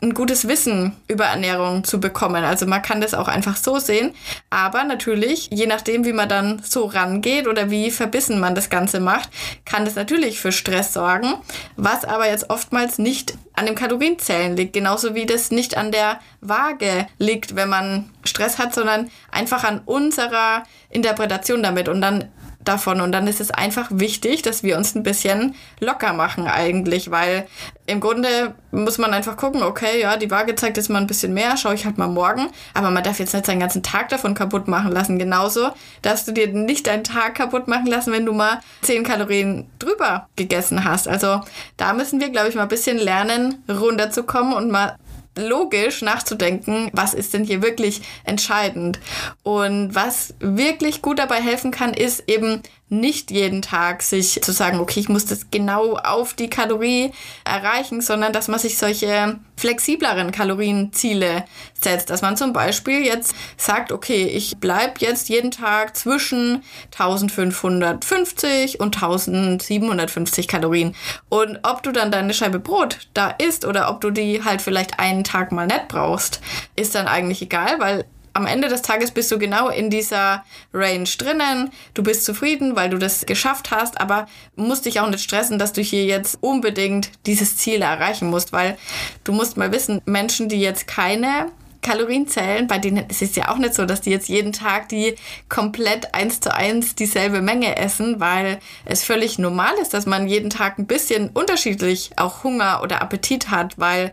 ein 0.00 0.14
gutes 0.14 0.46
Wissen 0.46 0.96
über 1.08 1.24
Ernährung 1.24 1.82
zu 1.82 1.98
bekommen. 1.98 2.44
Also 2.44 2.66
man 2.66 2.82
kann 2.82 3.00
das 3.00 3.14
auch 3.14 3.26
einfach 3.26 3.56
so 3.56 3.78
sehen. 3.78 4.14
Aber 4.48 4.84
natürlich, 4.84 5.48
je 5.52 5.66
nachdem, 5.66 6.04
wie 6.04 6.12
man 6.12 6.28
dann 6.28 6.62
so 6.64 6.86
rangeht 6.86 7.48
oder 7.48 7.70
wie 7.70 7.90
verbissen 7.90 8.38
man 8.38 8.54
das 8.54 8.70
Ganze 8.70 9.00
macht, 9.00 9.28
kann 9.64 9.84
das 9.84 9.96
natürlich 9.96 10.38
für 10.38 10.52
Stress 10.52 10.92
sorgen, 10.92 11.34
was 11.76 12.04
aber 12.04 12.28
jetzt 12.28 12.48
oftmals 12.48 12.98
nicht 12.98 13.36
an 13.54 13.66
dem 13.66 13.74
Kalorienzählen 13.74 14.56
liegt, 14.56 14.72
genauso 14.72 15.16
wie 15.16 15.26
das 15.26 15.50
nicht 15.50 15.76
an 15.76 15.90
der 15.90 16.20
Waage 16.40 17.08
liegt, 17.18 17.56
wenn 17.56 17.68
man 17.68 18.10
Stress 18.24 18.58
hat, 18.58 18.74
sondern 18.74 19.10
einfach 19.32 19.64
an 19.64 19.80
unserer 19.84 20.62
Interpretation 20.90 21.62
damit. 21.62 21.88
Und 21.88 22.00
dann 22.00 22.28
davon. 22.68 23.00
Und 23.00 23.12
dann 23.12 23.26
ist 23.26 23.40
es 23.40 23.50
einfach 23.50 23.88
wichtig, 23.90 24.42
dass 24.42 24.62
wir 24.62 24.76
uns 24.76 24.94
ein 24.94 25.02
bisschen 25.02 25.54
locker 25.80 26.12
machen 26.12 26.46
eigentlich, 26.46 27.10
weil 27.10 27.46
im 27.86 28.00
Grunde 28.00 28.54
muss 28.70 28.98
man 28.98 29.14
einfach 29.14 29.36
gucken, 29.36 29.62
okay, 29.62 30.00
ja, 30.00 30.16
die 30.18 30.30
Waage 30.30 30.54
zeigt 30.54 30.76
jetzt 30.76 30.90
mal 30.90 31.00
ein 31.00 31.06
bisschen 31.06 31.32
mehr, 31.32 31.56
schaue 31.56 31.74
ich 31.74 31.86
halt 31.86 31.96
mal 31.96 32.06
morgen. 32.06 32.50
Aber 32.74 32.90
man 32.90 33.02
darf 33.02 33.18
jetzt 33.18 33.32
nicht 33.32 33.46
seinen 33.46 33.60
ganzen 33.60 33.82
Tag 33.82 34.10
davon 34.10 34.34
kaputt 34.34 34.68
machen 34.68 34.92
lassen. 34.92 35.18
Genauso 35.18 35.70
darfst 36.02 36.28
du 36.28 36.32
dir 36.32 36.48
nicht 36.48 36.86
deinen 36.86 37.04
Tag 37.04 37.34
kaputt 37.34 37.66
machen 37.66 37.86
lassen, 37.86 38.12
wenn 38.12 38.26
du 38.26 38.32
mal 38.32 38.60
10 38.82 39.04
Kalorien 39.04 39.70
drüber 39.78 40.28
gegessen 40.36 40.84
hast. 40.84 41.08
Also 41.08 41.40
da 41.78 41.94
müssen 41.94 42.20
wir, 42.20 42.28
glaube 42.28 42.50
ich, 42.50 42.54
mal 42.54 42.62
ein 42.62 42.68
bisschen 42.68 42.98
lernen, 42.98 43.64
runterzukommen 43.68 44.52
und 44.52 44.70
mal 44.70 44.96
logisch 45.38 46.02
nachzudenken, 46.02 46.90
was 46.92 47.14
ist 47.14 47.32
denn 47.34 47.44
hier 47.44 47.62
wirklich 47.62 48.02
entscheidend. 48.24 48.98
Und 49.42 49.94
was 49.94 50.34
wirklich 50.40 51.02
gut 51.02 51.18
dabei 51.18 51.40
helfen 51.40 51.70
kann, 51.70 51.94
ist 51.94 52.24
eben 52.26 52.62
nicht 52.90 53.30
jeden 53.30 53.60
Tag 53.60 54.02
sich 54.02 54.40
zu 54.42 54.52
sagen, 54.52 54.80
okay, 54.80 55.00
ich 55.00 55.08
muss 55.08 55.26
das 55.26 55.50
genau 55.50 55.96
auf 55.96 56.34
die 56.34 56.48
Kalorie 56.48 57.12
erreichen, 57.44 58.00
sondern 58.00 58.32
dass 58.32 58.48
man 58.48 58.58
sich 58.58 58.78
solche 58.78 59.38
flexibleren 59.56 60.32
Kalorienziele 60.32 61.44
setzt. 61.78 62.08
Dass 62.10 62.22
man 62.22 62.36
zum 62.36 62.52
Beispiel 62.52 63.04
jetzt 63.04 63.34
sagt, 63.56 63.92
okay, 63.92 64.24
ich 64.24 64.56
bleib 64.58 65.00
jetzt 65.00 65.28
jeden 65.28 65.50
Tag 65.50 65.96
zwischen 65.96 66.62
1550 66.92 68.80
und 68.80 68.96
1750 68.96 70.48
Kalorien. 70.48 70.94
Und 71.28 71.58
ob 71.64 71.82
du 71.82 71.92
dann 71.92 72.10
deine 72.10 72.32
Scheibe 72.32 72.58
Brot 72.58 73.08
da 73.12 73.30
isst 73.30 73.66
oder 73.66 73.90
ob 73.90 74.00
du 74.00 74.10
die 74.10 74.44
halt 74.44 74.62
vielleicht 74.62 74.98
einen 74.98 75.24
Tag 75.24 75.52
mal 75.52 75.66
nicht 75.66 75.88
brauchst, 75.88 76.40
ist 76.76 76.94
dann 76.94 77.06
eigentlich 77.06 77.42
egal, 77.42 77.78
weil 77.80 78.04
am 78.32 78.46
Ende 78.46 78.68
des 78.68 78.82
Tages 78.82 79.10
bist 79.10 79.30
du 79.30 79.38
genau 79.38 79.68
in 79.68 79.90
dieser 79.90 80.44
Range 80.72 81.08
drinnen. 81.18 81.70
Du 81.94 82.02
bist 82.02 82.24
zufrieden, 82.24 82.76
weil 82.76 82.90
du 82.90 82.98
das 82.98 83.26
geschafft 83.26 83.70
hast, 83.70 84.00
aber 84.00 84.26
musst 84.56 84.86
dich 84.86 85.00
auch 85.00 85.08
nicht 85.08 85.22
stressen, 85.22 85.58
dass 85.58 85.72
du 85.72 85.80
hier 85.80 86.04
jetzt 86.04 86.38
unbedingt 86.40 87.10
dieses 87.26 87.56
Ziel 87.56 87.82
erreichen 87.82 88.30
musst, 88.30 88.52
weil 88.52 88.76
du 89.24 89.32
musst 89.32 89.56
mal 89.56 89.72
wissen, 89.72 90.00
Menschen, 90.04 90.48
die 90.48 90.60
jetzt 90.60 90.86
keine 90.86 91.50
Kalorien 91.82 92.26
zählen, 92.26 92.66
bei 92.66 92.78
denen 92.78 93.08
ist 93.08 93.22
es 93.22 93.36
ja 93.36 93.48
auch 93.48 93.56
nicht 93.56 93.74
so, 93.74 93.86
dass 93.86 94.00
die 94.00 94.10
jetzt 94.10 94.28
jeden 94.28 94.52
Tag 94.52 94.88
die 94.88 95.14
komplett 95.48 96.14
eins 96.14 96.40
zu 96.40 96.54
eins 96.54 96.94
dieselbe 96.94 97.40
Menge 97.40 97.76
essen, 97.76 98.20
weil 98.20 98.58
es 98.84 99.04
völlig 99.04 99.38
normal 99.38 99.72
ist, 99.80 99.94
dass 99.94 100.04
man 100.04 100.28
jeden 100.28 100.50
Tag 100.50 100.78
ein 100.78 100.86
bisschen 100.86 101.30
unterschiedlich 101.30 102.10
auch 102.16 102.44
Hunger 102.44 102.82
oder 102.82 103.00
Appetit 103.00 103.50
hat, 103.50 103.78
weil 103.78 104.12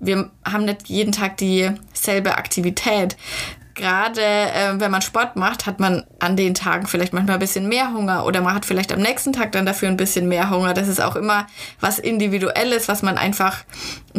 wir 0.00 0.30
haben 0.44 0.64
nicht 0.64 0.88
jeden 0.88 1.12
Tag 1.12 1.36
dieselbe 1.36 2.36
Aktivität. 2.36 3.16
Gerade 3.74 4.20
äh, 4.20 4.78
wenn 4.78 4.90
man 4.90 5.00
Sport 5.00 5.36
macht, 5.36 5.64
hat 5.64 5.80
man 5.80 6.04
an 6.18 6.36
den 6.36 6.54
Tagen 6.54 6.86
vielleicht 6.86 7.12
manchmal 7.12 7.36
ein 7.36 7.40
bisschen 7.40 7.68
mehr 7.68 7.94
Hunger 7.94 8.26
oder 8.26 8.42
man 8.42 8.54
hat 8.54 8.66
vielleicht 8.66 8.92
am 8.92 9.00
nächsten 9.00 9.32
Tag 9.32 9.52
dann 9.52 9.64
dafür 9.64 9.88
ein 9.88 9.96
bisschen 9.96 10.28
mehr 10.28 10.50
Hunger. 10.50 10.74
Das 10.74 10.88
ist 10.88 11.00
auch 11.00 11.16
immer 11.16 11.46
was 11.80 11.98
Individuelles, 11.98 12.88
was 12.88 13.02
man 13.02 13.16
einfach 13.16 13.64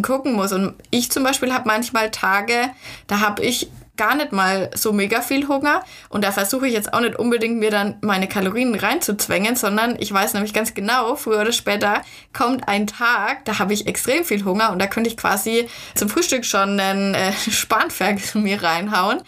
gucken 0.02 0.34
muss. 0.34 0.52
Und 0.52 0.74
ich 0.90 1.12
zum 1.12 1.24
Beispiel 1.24 1.54
habe 1.54 1.68
manchmal 1.68 2.10
Tage, 2.10 2.72
da 3.08 3.20
habe 3.20 3.44
ich 3.44 3.70
gar 4.02 4.16
nicht 4.16 4.32
mal 4.32 4.72
so 4.74 4.94
mega 4.94 5.22
viel 5.22 5.48
Hunger. 5.48 5.84
Und 6.10 6.24
da 6.24 6.32
versuche 6.32 6.68
ich 6.68 6.74
jetzt 6.74 6.92
auch 6.92 7.02
nicht 7.02 7.20
unbedingt 7.20 7.60
mir 7.60 7.70
dann 7.70 7.98
meine 8.02 8.28
Kalorien 8.28 8.74
reinzuzwängen, 8.74 9.56
sondern 9.56 9.96
ich 10.00 10.12
weiß 10.12 10.34
nämlich 10.34 10.56
ganz 10.56 10.74
genau, 10.74 11.16
früher 11.16 11.42
oder 11.42 11.52
später 11.52 12.02
kommt 12.34 12.68
ein 12.68 12.88
Tag, 12.88 13.46
da 13.46 13.60
habe 13.60 13.74
ich 13.74 13.86
extrem 13.86 14.24
viel 14.24 14.44
Hunger 14.44 14.72
und 14.72 14.80
da 14.80 14.88
könnte 14.88 15.08
ich 15.08 15.18
quasi 15.18 15.68
zum 15.94 16.10
Frühstück 16.10 16.46
schon 16.46 16.80
einen 16.80 17.14
äh, 17.14 17.32
Spanferkel 17.52 18.42
mir 18.42 18.64
reinhauen. 18.64 19.22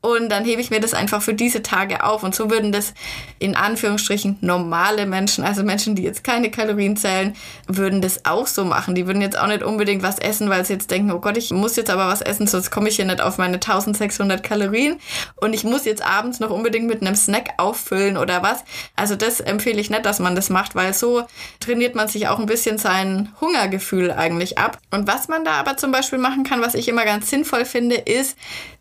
Und 0.00 0.30
dann 0.30 0.44
hebe 0.44 0.62
ich 0.62 0.70
mir 0.70 0.80
das 0.80 0.94
einfach 0.94 1.20
für 1.20 1.34
diese 1.34 1.62
Tage 1.62 2.04
auf. 2.04 2.22
Und 2.22 2.34
so 2.34 2.50
würden 2.50 2.72
das 2.72 2.94
in 3.38 3.54
Anführungsstrichen 3.54 4.38
normale 4.40 5.06
Menschen, 5.06 5.44
also 5.44 5.62
Menschen, 5.62 5.94
die 5.94 6.04
jetzt 6.04 6.24
keine 6.24 6.50
Kalorien 6.50 6.96
zählen, 6.96 7.34
würden 7.66 8.00
das 8.00 8.24
auch 8.24 8.46
so 8.46 8.64
machen. 8.64 8.94
Die 8.94 9.06
würden 9.06 9.20
jetzt 9.20 9.36
auch 9.36 9.48
nicht 9.48 9.62
unbedingt 9.62 10.02
was 10.02 10.18
essen, 10.18 10.48
weil 10.48 10.64
sie 10.64 10.74
jetzt 10.74 10.90
denken, 10.90 11.10
oh 11.10 11.18
Gott, 11.18 11.36
ich 11.36 11.50
muss 11.50 11.76
jetzt 11.76 11.90
aber 11.90 12.06
was 12.06 12.22
essen, 12.22 12.46
sonst 12.46 12.70
komme 12.70 12.88
ich 12.88 12.96
hier 12.96 13.04
nicht 13.04 13.20
auf 13.20 13.36
meine 13.36 13.56
1600 13.56 14.19
600 14.20 14.42
Kalorien 14.42 15.00
und 15.36 15.54
ich 15.54 15.64
muss 15.64 15.84
jetzt 15.84 16.04
abends 16.04 16.40
noch 16.40 16.50
unbedingt 16.50 16.86
mit 16.86 17.00
einem 17.00 17.14
Snack 17.14 17.54
auffüllen 17.56 18.16
oder 18.16 18.42
was. 18.42 18.64
Also 18.96 19.16
das 19.16 19.40
empfehle 19.40 19.80
ich 19.80 19.90
nicht, 19.90 20.04
dass 20.04 20.18
man 20.18 20.34
das 20.34 20.50
macht, 20.50 20.74
weil 20.74 20.92
so 20.92 21.22
trainiert 21.58 21.94
man 21.94 22.08
sich 22.08 22.28
auch 22.28 22.38
ein 22.38 22.46
bisschen 22.46 22.78
sein 22.78 23.32
Hungergefühl 23.40 24.12
eigentlich 24.12 24.58
ab. 24.58 24.78
Und 24.90 25.08
was 25.08 25.28
man 25.28 25.44
da 25.44 25.52
aber 25.52 25.76
zum 25.76 25.90
Beispiel 25.90 26.18
machen 26.18 26.44
kann, 26.44 26.60
was 26.60 26.74
ich 26.74 26.88
immer 26.88 27.04
ganz 27.04 27.30
sinnvoll 27.30 27.64
finde, 27.64 27.96
ist, 27.96 28.36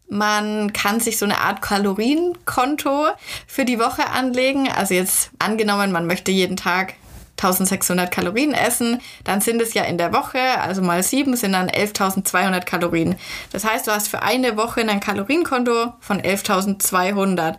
man 0.10 0.74
kann 0.74 1.00
sich 1.00 1.18
so 1.18 1.26
eine 1.26 1.40
Art 1.40 1.62
Kalorienkonto 1.62 3.10
für 3.48 3.64
die 3.64 3.80
Woche 3.80 4.10
anlegen. 4.10 4.68
Also 4.68 4.96
jetzt 4.96 5.30
angenommen, 5.38 5.92
man 5.92 6.08
möchte 6.08 6.32
jeden 6.32 6.58
Tag 6.58 6.96
1600 7.40 8.12
Kalorien 8.12 8.54
essen, 8.54 9.00
dann 9.24 9.40
sind 9.42 9.62
es 9.62 9.74
ja 9.74 9.84
in 9.84 9.98
der 9.98 10.14
Woche, 10.14 10.40
also 10.62 10.82
mal 10.82 11.02
sieben, 11.04 11.36
sind 11.36 11.54
dann 11.54 11.70
11.200 11.70 12.66
Kalorien. 12.66 13.16
Das 13.52 13.64
heißt, 13.64 13.88
du 13.88 13.92
hast 13.92 14.10
für 14.10 14.22
eine 14.22 14.58
Woche 14.58 14.82
ein 14.82 15.00
Kalorienkonto 15.00 15.94
von 16.02 16.22
11.200. 16.22 17.56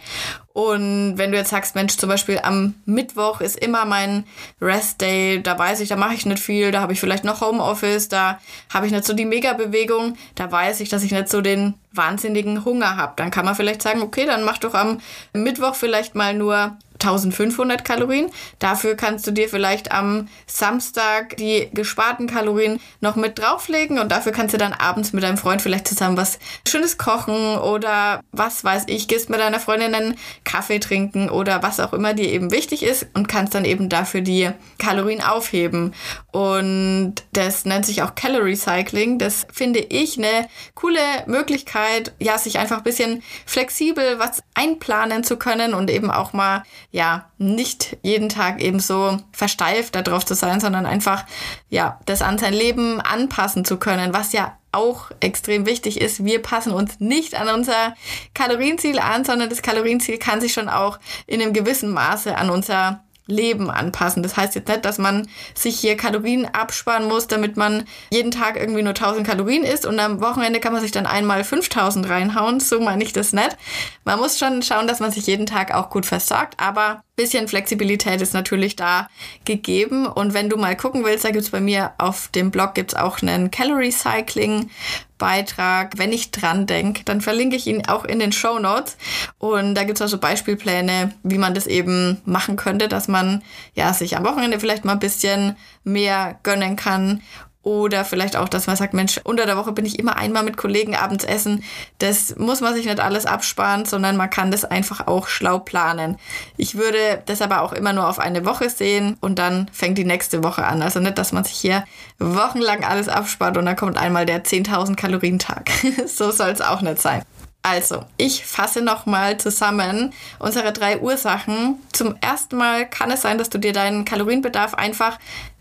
Und 0.52 1.16
wenn 1.16 1.30
du 1.30 1.38
jetzt 1.38 1.50
sagst, 1.50 1.74
Mensch, 1.74 1.96
zum 1.96 2.08
Beispiel 2.08 2.40
am 2.42 2.74
Mittwoch 2.84 3.40
ist 3.40 3.56
immer 3.56 3.84
mein 3.84 4.24
Rest 4.60 5.00
Day, 5.00 5.40
da 5.42 5.58
weiß 5.58 5.80
ich, 5.80 5.88
da 5.88 5.96
mache 5.96 6.14
ich 6.14 6.26
nicht 6.26 6.42
viel, 6.42 6.72
da 6.72 6.80
habe 6.80 6.92
ich 6.92 7.00
vielleicht 7.00 7.24
noch 7.24 7.40
Homeoffice, 7.40 8.08
da 8.08 8.40
habe 8.72 8.86
ich 8.86 8.92
nicht 8.92 9.04
so 9.04 9.12
die 9.12 9.24
Mega-Bewegung, 9.24 10.16
da 10.34 10.50
weiß 10.50 10.80
ich, 10.80 10.88
dass 10.88 11.04
ich 11.04 11.12
nicht 11.12 11.28
so 11.28 11.40
den 11.40 11.74
wahnsinnigen 11.92 12.64
Hunger 12.64 12.96
habe. 12.96 13.12
Dann 13.16 13.30
kann 13.30 13.44
man 13.44 13.54
vielleicht 13.54 13.80
sagen, 13.80 14.02
okay, 14.02 14.26
dann 14.26 14.42
mach 14.42 14.58
doch 14.58 14.74
am 14.74 14.98
Mittwoch 15.32 15.76
vielleicht 15.76 16.14
mal 16.16 16.34
nur 16.34 16.76
1500 17.02 17.84
Kalorien. 17.84 18.30
Dafür 18.58 18.94
kannst 18.94 19.26
du 19.26 19.30
dir 19.30 19.48
vielleicht 19.48 19.92
am 19.92 20.28
Samstag 20.46 21.36
die 21.36 21.68
gesparten 21.72 22.26
Kalorien 22.26 22.80
noch 23.00 23.16
mit 23.16 23.38
drauflegen 23.38 23.98
und 23.98 24.10
dafür 24.12 24.32
kannst 24.32 24.54
du 24.54 24.58
dann 24.58 24.72
abends 24.72 25.12
mit 25.12 25.24
deinem 25.24 25.38
Freund 25.38 25.62
vielleicht 25.62 25.88
zusammen 25.88 26.16
was 26.16 26.38
Schönes 26.68 26.98
kochen 26.98 27.56
oder 27.56 28.20
was 28.32 28.64
weiß 28.64 28.84
ich, 28.88 29.08
gehst 29.08 29.30
mit 29.30 29.40
deiner 29.40 29.60
Freundin 29.60 29.94
einen 29.94 30.16
Kaffee 30.44 30.78
trinken 30.78 31.30
oder 31.30 31.62
was 31.62 31.80
auch 31.80 31.92
immer 31.92 32.14
dir 32.14 32.28
eben 32.28 32.50
wichtig 32.50 32.82
ist 32.82 33.06
und 33.14 33.28
kannst 33.28 33.54
dann 33.54 33.64
eben 33.64 33.88
dafür 33.88 34.20
die 34.20 34.50
Kalorien 34.78 35.22
aufheben. 35.22 35.94
Und 36.32 37.14
das 37.32 37.64
nennt 37.64 37.86
sich 37.86 38.02
auch 38.02 38.14
Calorie 38.14 38.56
Cycling. 38.56 39.18
Das 39.18 39.46
finde 39.52 39.80
ich 39.80 40.18
eine 40.18 40.48
coole 40.74 41.00
Möglichkeit, 41.26 42.12
ja, 42.20 42.38
sich 42.38 42.58
einfach 42.58 42.78
ein 42.78 42.84
bisschen 42.84 43.22
flexibel 43.46 44.18
was 44.18 44.42
einplanen 44.54 45.24
zu 45.24 45.36
können 45.36 45.74
und 45.74 45.90
eben 45.90 46.10
auch 46.10 46.32
mal 46.32 46.62
ja, 46.92 47.31
nicht 47.38 47.98
jeden 48.03 48.29
Tag 48.29 48.61
eben 48.61 48.81
so 48.81 49.18
versteift 49.33 49.94
darauf 49.94 50.26
zu 50.26 50.35
sein, 50.35 50.61
sondern 50.61 50.87
einfach, 50.87 51.24
ja, 51.68 52.00
das 52.07 52.22
an 52.22 52.38
sein 52.38 52.53
Leben 52.53 53.00
anpassen 53.00 53.64
zu 53.64 53.76
können, 53.76 54.12
was 54.12 54.33
ja 54.33 54.57
auch 54.72 55.11
extrem 55.20 55.66
wichtig 55.66 56.00
ist. 56.00 56.24
Wir 56.24 56.40
passen 56.42 56.72
uns 56.72 57.00
nicht 57.00 57.35
an 57.35 57.48
unser 57.48 57.94
Kalorienziel 58.35 58.98
an, 58.98 59.24
sondern 59.24 59.50
das 59.50 59.62
Kalorienziel 59.62 60.18
kann 60.18 60.40
sich 60.40 60.53
schon 60.53 60.68
auch 60.68 60.98
in 61.26 61.40
einem 61.40 61.53
gewissen 61.53 61.90
Maße 61.90 62.37
an 62.37 62.50
unser 62.50 63.03
Leben 63.30 63.70
anpassen. 63.70 64.22
Das 64.22 64.36
heißt 64.36 64.54
jetzt 64.54 64.68
nicht, 64.68 64.84
dass 64.84 64.98
man 64.98 65.28
sich 65.54 65.78
hier 65.78 65.96
Kalorien 65.96 66.46
absparen 66.46 67.08
muss, 67.08 67.26
damit 67.26 67.56
man 67.56 67.84
jeden 68.10 68.30
Tag 68.30 68.56
irgendwie 68.56 68.82
nur 68.82 68.90
1000 68.90 69.26
Kalorien 69.26 69.64
isst 69.64 69.86
und 69.86 69.98
am 69.98 70.20
Wochenende 70.20 70.60
kann 70.60 70.72
man 70.72 70.82
sich 70.82 70.92
dann 70.92 71.06
einmal 71.06 71.44
5000 71.44 72.08
reinhauen. 72.08 72.60
So 72.60 72.80
meine 72.80 73.02
ich 73.02 73.12
das 73.12 73.32
nicht. 73.32 73.56
Man 74.04 74.18
muss 74.18 74.38
schon 74.38 74.62
schauen, 74.62 74.86
dass 74.86 75.00
man 75.00 75.10
sich 75.10 75.26
jeden 75.26 75.46
Tag 75.46 75.74
auch 75.74 75.90
gut 75.90 76.06
versorgt, 76.06 76.54
aber 76.58 77.02
bisschen 77.20 77.48
Flexibilität 77.48 78.22
ist 78.22 78.33
natürlich 78.33 78.76
da 78.76 79.09
gegeben. 79.44 80.06
Und 80.06 80.33
wenn 80.33 80.48
du 80.48 80.56
mal 80.56 80.74
gucken 80.74 81.04
willst, 81.04 81.24
da 81.24 81.30
gibt 81.30 81.44
es 81.44 81.50
bei 81.50 81.61
mir 81.61 81.92
auf 81.98 82.28
dem 82.28 82.50
Blog 82.50 82.74
gibt's 82.74 82.94
auch 82.94 83.20
einen 83.20 83.50
Calorie 83.50 83.92
Cycling 83.92 84.70
Beitrag. 85.18 85.98
Wenn 85.98 86.12
ich 86.12 86.30
dran 86.30 86.66
denke, 86.66 87.04
dann 87.04 87.20
verlinke 87.20 87.56
ich 87.56 87.66
ihn 87.66 87.87
auch 87.87 88.06
in 88.06 88.20
den 88.20 88.33
Show 88.33 88.59
Notes. 88.59 88.96
Und 89.38 89.74
da 89.74 89.85
gibt 89.85 89.98
es 89.98 90.02
also 90.02 90.16
Beispielpläne, 90.16 91.12
wie 91.22 91.37
man 91.37 91.52
das 91.52 91.66
eben 91.66 92.22
machen 92.24 92.56
könnte, 92.56 92.88
dass 92.88 93.06
man 93.06 93.42
ja 93.74 93.92
sich 93.92 94.16
am 94.16 94.24
Wochenende 94.24 94.59
vielleicht 94.59 94.87
mal 94.87 94.92
ein 94.92 94.98
bisschen 94.98 95.56
mehr 95.85 96.38
gönnen 96.42 96.76
kann 96.76 97.20
oder 97.62 98.07
vielleicht 98.07 98.37
auch, 98.37 98.49
dass 98.49 98.66
man 98.66 98.77
sagt, 98.77 98.94
Mensch, 98.94 99.20
unter 99.23 99.44
der 99.44 99.57
Woche 99.59 99.73
bin 99.73 99.85
ich 99.85 99.99
immer 99.99 100.16
einmal 100.16 100.42
mit 100.42 100.57
Kollegen 100.57 100.96
abends 100.96 101.25
essen. 101.25 101.62
Das 101.99 102.37
muss 102.37 102.62
man 102.62 102.75
sich 102.75 102.87
nicht 102.87 103.01
alles 103.01 103.27
absparen, 103.27 103.85
sondern 103.85 104.16
man 104.16 104.31
kann 104.31 104.51
das 104.51 104.64
einfach 104.64 105.07
auch 105.07 105.29
schlau 105.29 105.59
planen. 105.59 106.16
Ich 106.57 106.77
würde 106.77 107.23
das 107.27 107.42
aber 107.42 107.61
auch 107.61 107.75
immer 107.75 107.92
nur 107.92 108.09
auf 108.09 108.18
eine 108.18 108.46
Woche 108.46 108.70
sehen 108.70 109.18
und 109.20 109.38
dann 109.38 109.68
fängt 109.73 109.99
die 109.99 110.07
nächste 110.07 110.42
Woche 110.42 110.64
an. 110.64 110.81
Also 110.81 111.01
nicht, 111.01 111.18
dass 111.18 111.33
man 111.33 111.44
sich 111.44 111.57
hier 111.57 111.85
wochenlang 112.18 112.83
alles 112.83 113.09
abspart 113.09 113.59
und 113.59 113.66
dann 113.66 113.77
kommt 113.77 113.99
einmal 113.99 114.25
der 114.25 114.42
10.000 114.42 114.96
Kalorien 114.96 115.38
Tag. 115.38 115.70
so 116.07 116.31
soll 116.31 116.51
es 116.51 116.62
auch 116.62 116.81
nicht 116.81 117.01
sein. 117.03 117.23
Also, 117.62 118.05
ich 118.16 118.46
fasse 118.46 118.81
nochmal 118.81 119.37
zusammen 119.37 120.14
unsere 120.38 120.73
drei 120.73 120.99
Ursachen. 120.99 121.77
Zum 121.92 122.16
ersten 122.23 122.57
Mal 122.57 122.88
kann 122.88 123.11
es 123.11 123.20
sein, 123.20 123.37
dass 123.37 123.51
du 123.51 123.59
dir 123.59 123.75
deinen 123.75 124.07
Kalorienbedarf 124.07 124.73
einfach 124.73 125.18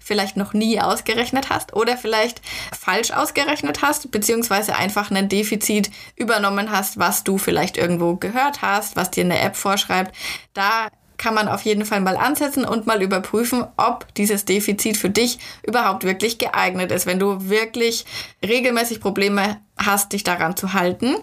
vielleicht 0.09 0.37
noch 0.37 0.53
nie 0.53 0.81
ausgerechnet 0.81 1.51
hast 1.51 1.75
oder 1.75 1.95
vielleicht 1.95 2.41
falsch 2.77 3.11
ausgerechnet 3.11 3.83
hast, 3.83 4.09
beziehungsweise 4.09 4.75
einfach 4.75 5.11
ein 5.11 5.29
Defizit 5.29 5.91
übernommen 6.15 6.71
hast, 6.71 6.97
was 6.97 7.23
du 7.23 7.37
vielleicht 7.37 7.77
irgendwo 7.77 8.15
gehört 8.15 8.63
hast, 8.63 8.95
was 8.95 9.11
dir 9.11 9.23
eine 9.23 9.39
App 9.39 9.55
vorschreibt. 9.55 10.15
Da 10.55 10.87
kann 11.19 11.35
man 11.35 11.47
auf 11.47 11.61
jeden 11.61 11.85
Fall 11.85 12.01
mal 12.01 12.17
ansetzen 12.17 12.65
und 12.65 12.87
mal 12.87 13.03
überprüfen, 13.03 13.67
ob 13.77 14.11
dieses 14.15 14.45
Defizit 14.45 14.97
für 14.97 15.11
dich 15.11 15.37
überhaupt 15.61 16.03
wirklich 16.03 16.39
geeignet 16.39 16.91
ist, 16.91 17.05
wenn 17.05 17.19
du 17.19 17.49
wirklich 17.49 18.05
regelmäßig 18.43 19.01
Probleme 19.01 19.61
hast, 19.77 20.13
dich 20.13 20.23
daran 20.23 20.57
zu 20.57 20.73
halten. 20.73 21.17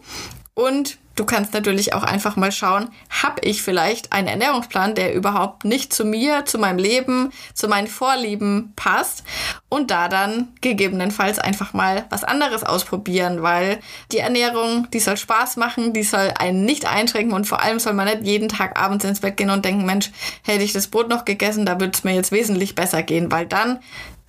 Und 0.55 0.99
Du 1.16 1.24
kannst 1.24 1.55
natürlich 1.55 1.94
auch 1.94 2.02
einfach 2.02 2.37
mal 2.37 2.52
schauen, 2.52 2.90
habe 3.09 3.40
ich 3.40 3.62
vielleicht 3.62 4.12
einen 4.12 4.29
Ernährungsplan, 4.29 4.94
der 4.94 5.14
überhaupt 5.14 5.64
nicht 5.64 5.92
zu 5.92 6.05
mir, 6.05 6.44
zu 6.44 6.59
meinem 6.59 6.79
Leben, 6.79 7.33
zu 7.55 7.68
meinen 7.68 7.87
Vorlieben 7.87 8.74
passt 8.76 9.24
und 9.70 9.90
da 9.90 10.09
dann 10.09 10.48
gegebenenfalls 10.61 11.38
einfach 11.38 11.72
mal 11.72 12.05
was 12.11 12.22
anderes 12.22 12.64
ausprobieren, 12.64 13.42
weil 13.42 13.81
die 14.12 14.18
Ernährung, 14.18 14.88
die 14.92 15.00
soll 15.00 15.16
Spaß 15.16 15.57
machen, 15.57 15.94
die 15.94 16.02
soll 16.02 16.35
einen 16.38 16.66
nicht 16.66 16.87
einschränken 16.87 17.33
und 17.33 17.46
vor 17.46 17.62
allem 17.62 17.81
soll 17.81 17.94
man 17.94 18.07
nicht 18.07 18.22
jeden 18.24 18.50
Tag 18.50 18.79
abends 18.79 19.05
ins 19.07 19.20
Bett 19.20 19.38
gehen 19.38 19.50
und 19.50 19.64
denken, 19.64 19.87
Mensch, 19.87 20.11
hätte 20.42 20.64
ich 20.64 20.74
das 20.74 20.88
Brot 20.88 21.09
noch 21.09 21.24
gegessen, 21.24 21.64
da 21.64 21.81
würde 21.81 21.92
es 21.94 22.05
mir 22.05 22.14
jetzt 22.14 22.31
wesentlich 22.31 22.74
besser 22.74 23.02
gehen, 23.02 23.33
weil 23.33 23.46
dann 23.46 23.81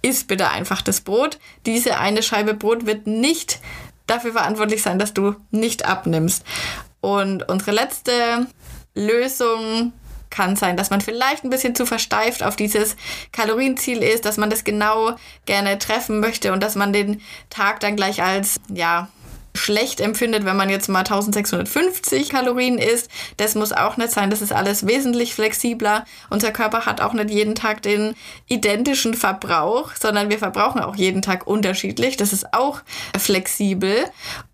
isst 0.02 0.28
bitte 0.28 0.50
einfach 0.50 0.82
das 0.82 1.02
Brot. 1.02 1.40
Diese 1.66 1.98
eine 1.98 2.24
Scheibe 2.24 2.54
Brot 2.54 2.86
wird 2.86 3.08
nicht 3.08 3.60
dafür 4.08 4.32
verantwortlich 4.32 4.82
sein, 4.82 5.00
dass 5.00 5.14
du 5.14 5.36
nicht 5.52 5.86
abnimmst. 5.86 6.44
Und 7.02 7.48
unsere 7.48 7.72
letzte 7.72 8.48
Lösung 8.96 9.94
kann 10.30 10.56
sein, 10.56 10.76
dass 10.76 10.90
man 10.90 11.02
vielleicht 11.02 11.44
ein 11.44 11.50
bisschen 11.50 11.76
zu 11.76 11.86
versteift 11.86 12.44
auf 12.44 12.56
dieses 12.56 12.96
Kalorienziel 13.32 14.04
ist, 14.04 14.26
dass 14.26 14.38
man 14.38 14.50
das 14.50 14.64
genau 14.64 15.16
gerne 15.46 15.78
treffen 15.80 16.20
möchte 16.20 16.52
und 16.52 16.62
dass 16.62 16.76
man 16.76 16.92
den 16.94 17.22
Tag 17.50 17.80
dann 17.80 17.96
gleich 17.96 18.22
als, 18.22 18.60
ja, 18.70 19.10
schlecht 19.58 20.00
empfindet, 20.00 20.46
wenn 20.46 20.56
man 20.56 20.70
jetzt 20.70 20.88
mal 20.88 21.00
1650 21.00 22.30
Kalorien 22.30 22.78
isst. 22.78 23.10
Das 23.38 23.56
muss 23.56 23.74
auch 23.74 23.98
nicht 23.98 24.12
sein. 24.12 24.30
Das 24.30 24.42
ist 24.42 24.54
alles 24.54 24.88
wesentlich 24.88 25.34
flexibler. 25.34 26.06
Unser 26.30 26.52
Körper 26.52 26.86
hat 26.86 27.02
auch 27.02 27.14
nicht 27.14 27.30
jeden 27.30 27.56
Tag 27.56 27.82
den 27.82 28.16
identischen 28.48 29.14
Verbrauch, 29.14 29.92
sondern 30.00 30.30
wir 30.30 30.40
verbrauchen 30.40 30.82
auch 30.82 30.96
jeden 30.96 31.22
Tag 31.22 31.48
unterschiedlich. 31.48 32.18
Das 32.18 32.34
ist 32.34 32.54
auch 32.54 32.82
flexibel. 33.18 34.06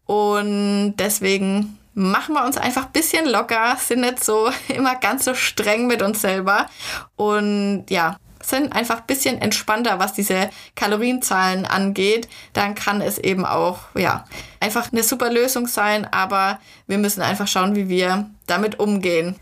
Und 0.06 0.96
deswegen 0.98 1.78
machen 1.94 2.34
wir 2.34 2.46
uns 2.46 2.58
einfach 2.58 2.86
ein 2.86 2.92
bisschen 2.92 3.28
locker, 3.28 3.78
sind 3.80 4.02
nicht 4.02 4.24
so 4.24 4.50
immer 4.68 4.96
ganz 4.96 5.26
so 5.26 5.34
streng 5.34 5.88
mit 5.88 6.02
uns 6.02 6.22
selber. 6.22 6.68
Und 7.16 7.86
ja, 7.90 8.18
sind 8.44 8.74
einfach 8.74 9.00
ein 9.00 9.08
bisschen 9.08 9.42
entspannter, 9.42 10.00
was 10.00 10.14
diese 10.14 10.50
Kalorienzahlen 10.76 11.66
angeht, 11.66 12.28
dann 12.54 12.76
kann 12.76 13.02
es 13.02 13.18
eben 13.18 13.46
auch, 13.46 13.80
ja, 13.96 14.26
einfach 14.60 14.92
eine 14.92 15.04
super 15.04 15.32
Lösung 15.32 15.68
sein, 15.68 16.08
aber 16.12 16.60
wir 16.88 16.98
müssen 16.98 17.22
einfach 17.22 17.48
schauen, 17.48 17.76
wie 17.76 17.90
wir 17.90 18.30
damit 18.46 18.80
umgehen. 18.80 19.36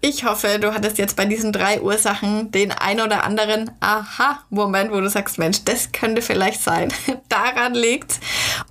Ich 0.00 0.24
hoffe, 0.24 0.60
du 0.60 0.72
hattest 0.72 0.96
jetzt 0.98 1.16
bei 1.16 1.24
diesen 1.24 1.52
drei 1.52 1.80
Ursachen 1.80 2.52
den 2.52 2.70
ein 2.70 3.00
oder 3.00 3.24
anderen 3.24 3.72
Aha-Moment, 3.80 4.92
wo 4.92 5.00
du 5.00 5.10
sagst, 5.10 5.38
Mensch, 5.38 5.64
das 5.64 5.90
könnte 5.90 6.22
vielleicht 6.22 6.62
sein. 6.62 6.92
Daran 7.28 7.74
liegt's. 7.74 8.20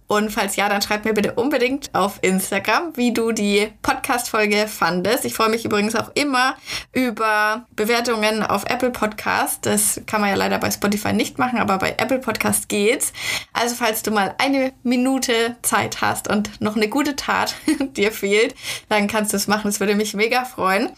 Und 0.07 0.31
falls 0.31 0.55
ja, 0.55 0.69
dann 0.69 0.81
schreib 0.81 1.03
mir 1.03 1.13
bitte 1.13 1.33
unbedingt 1.33 1.93
auf 1.93 2.19
Instagram, 2.21 2.95
wie 2.95 3.11
du 3.11 3.33
die 3.33 3.67
Podcast-Folge 3.81 4.69
fandest. 4.69 5.25
Ich 5.25 5.33
freue 5.33 5.49
mich 5.49 5.65
übrigens 5.65 5.95
auch 5.95 6.11
immer 6.13 6.55
über 6.93 7.65
Bewertungen 7.75 8.41
auf 8.41 8.63
Apple 8.69 8.91
Podcast. 8.91 9.65
Das 9.65 9.99
kann 10.05 10.21
man 10.21 10.29
ja 10.29 10.37
leider 10.37 10.59
bei 10.59 10.71
Spotify 10.71 11.11
nicht 11.11 11.39
machen, 11.39 11.59
aber 11.59 11.77
bei 11.77 11.95
Apple 11.97 12.19
Podcast 12.19 12.69
geht's. 12.69 13.11
Also 13.51 13.75
falls 13.75 14.01
du 14.01 14.11
mal 14.11 14.33
eine 14.37 14.71
Minute 14.83 15.57
Zeit 15.61 15.99
hast 15.99 16.29
und 16.29 16.61
noch 16.61 16.77
eine 16.77 16.87
gute 16.87 17.17
Tat 17.17 17.55
dir 17.97 18.13
fehlt, 18.13 18.55
dann 18.87 19.07
kannst 19.07 19.33
du 19.33 19.37
es 19.37 19.47
machen. 19.47 19.65
Das 19.65 19.81
würde 19.81 19.95
mich 19.95 20.13
mega 20.13 20.45
freuen. 20.45 20.89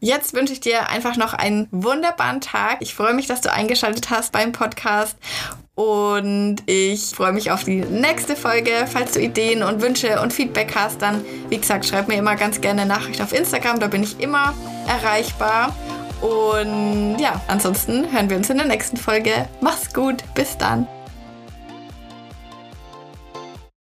Jetzt 0.00 0.34
wünsche 0.34 0.52
ich 0.52 0.60
dir 0.60 0.88
einfach 0.88 1.16
noch 1.16 1.34
einen 1.34 1.68
wunderbaren 1.70 2.40
Tag. 2.40 2.78
Ich 2.80 2.94
freue 2.94 3.14
mich, 3.14 3.26
dass 3.26 3.40
du 3.40 3.52
eingeschaltet 3.52 4.10
hast 4.10 4.32
beim 4.32 4.52
Podcast 4.52 5.16
und 5.74 6.56
ich 6.66 7.12
freue 7.14 7.32
mich 7.32 7.50
auf 7.50 7.64
die 7.64 7.76
nächste 7.80 8.36
Folge. 8.36 8.86
Falls 8.86 9.12
du 9.12 9.20
Ideen 9.20 9.62
und 9.62 9.80
Wünsche 9.80 10.20
und 10.20 10.32
Feedback 10.32 10.74
hast, 10.74 11.00
dann, 11.00 11.24
wie 11.48 11.56
gesagt, 11.56 11.86
schreib 11.86 12.06
mir 12.08 12.16
immer 12.16 12.36
ganz 12.36 12.60
gerne 12.60 12.82
eine 12.82 12.92
Nachricht 12.92 13.22
auf 13.22 13.32
Instagram. 13.32 13.80
Da 13.80 13.86
bin 13.86 14.02
ich 14.02 14.20
immer 14.20 14.54
erreichbar. 14.86 15.74
Und 16.20 17.16
ja, 17.18 17.40
ansonsten 17.48 18.12
hören 18.12 18.28
wir 18.28 18.36
uns 18.36 18.50
in 18.50 18.58
der 18.58 18.66
nächsten 18.66 18.98
Folge. 18.98 19.48
Mach's 19.62 19.94
gut. 19.94 20.22
Bis 20.34 20.58
dann. 20.58 20.86